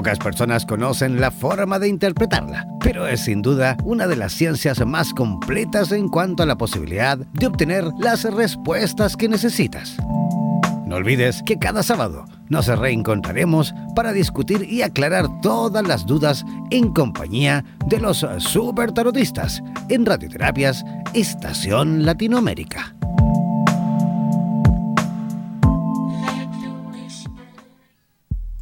[0.00, 4.82] Pocas personas conocen la forma de interpretarla, pero es sin duda una de las ciencias
[4.86, 9.98] más completas en cuanto a la posibilidad de obtener las respuestas que necesitas.
[10.86, 16.94] No olvides que cada sábado nos reencontraremos para discutir y aclarar todas las dudas en
[16.94, 20.82] compañía de los super tarotistas en Radioterapias
[21.12, 22.94] Estación Latinoamérica.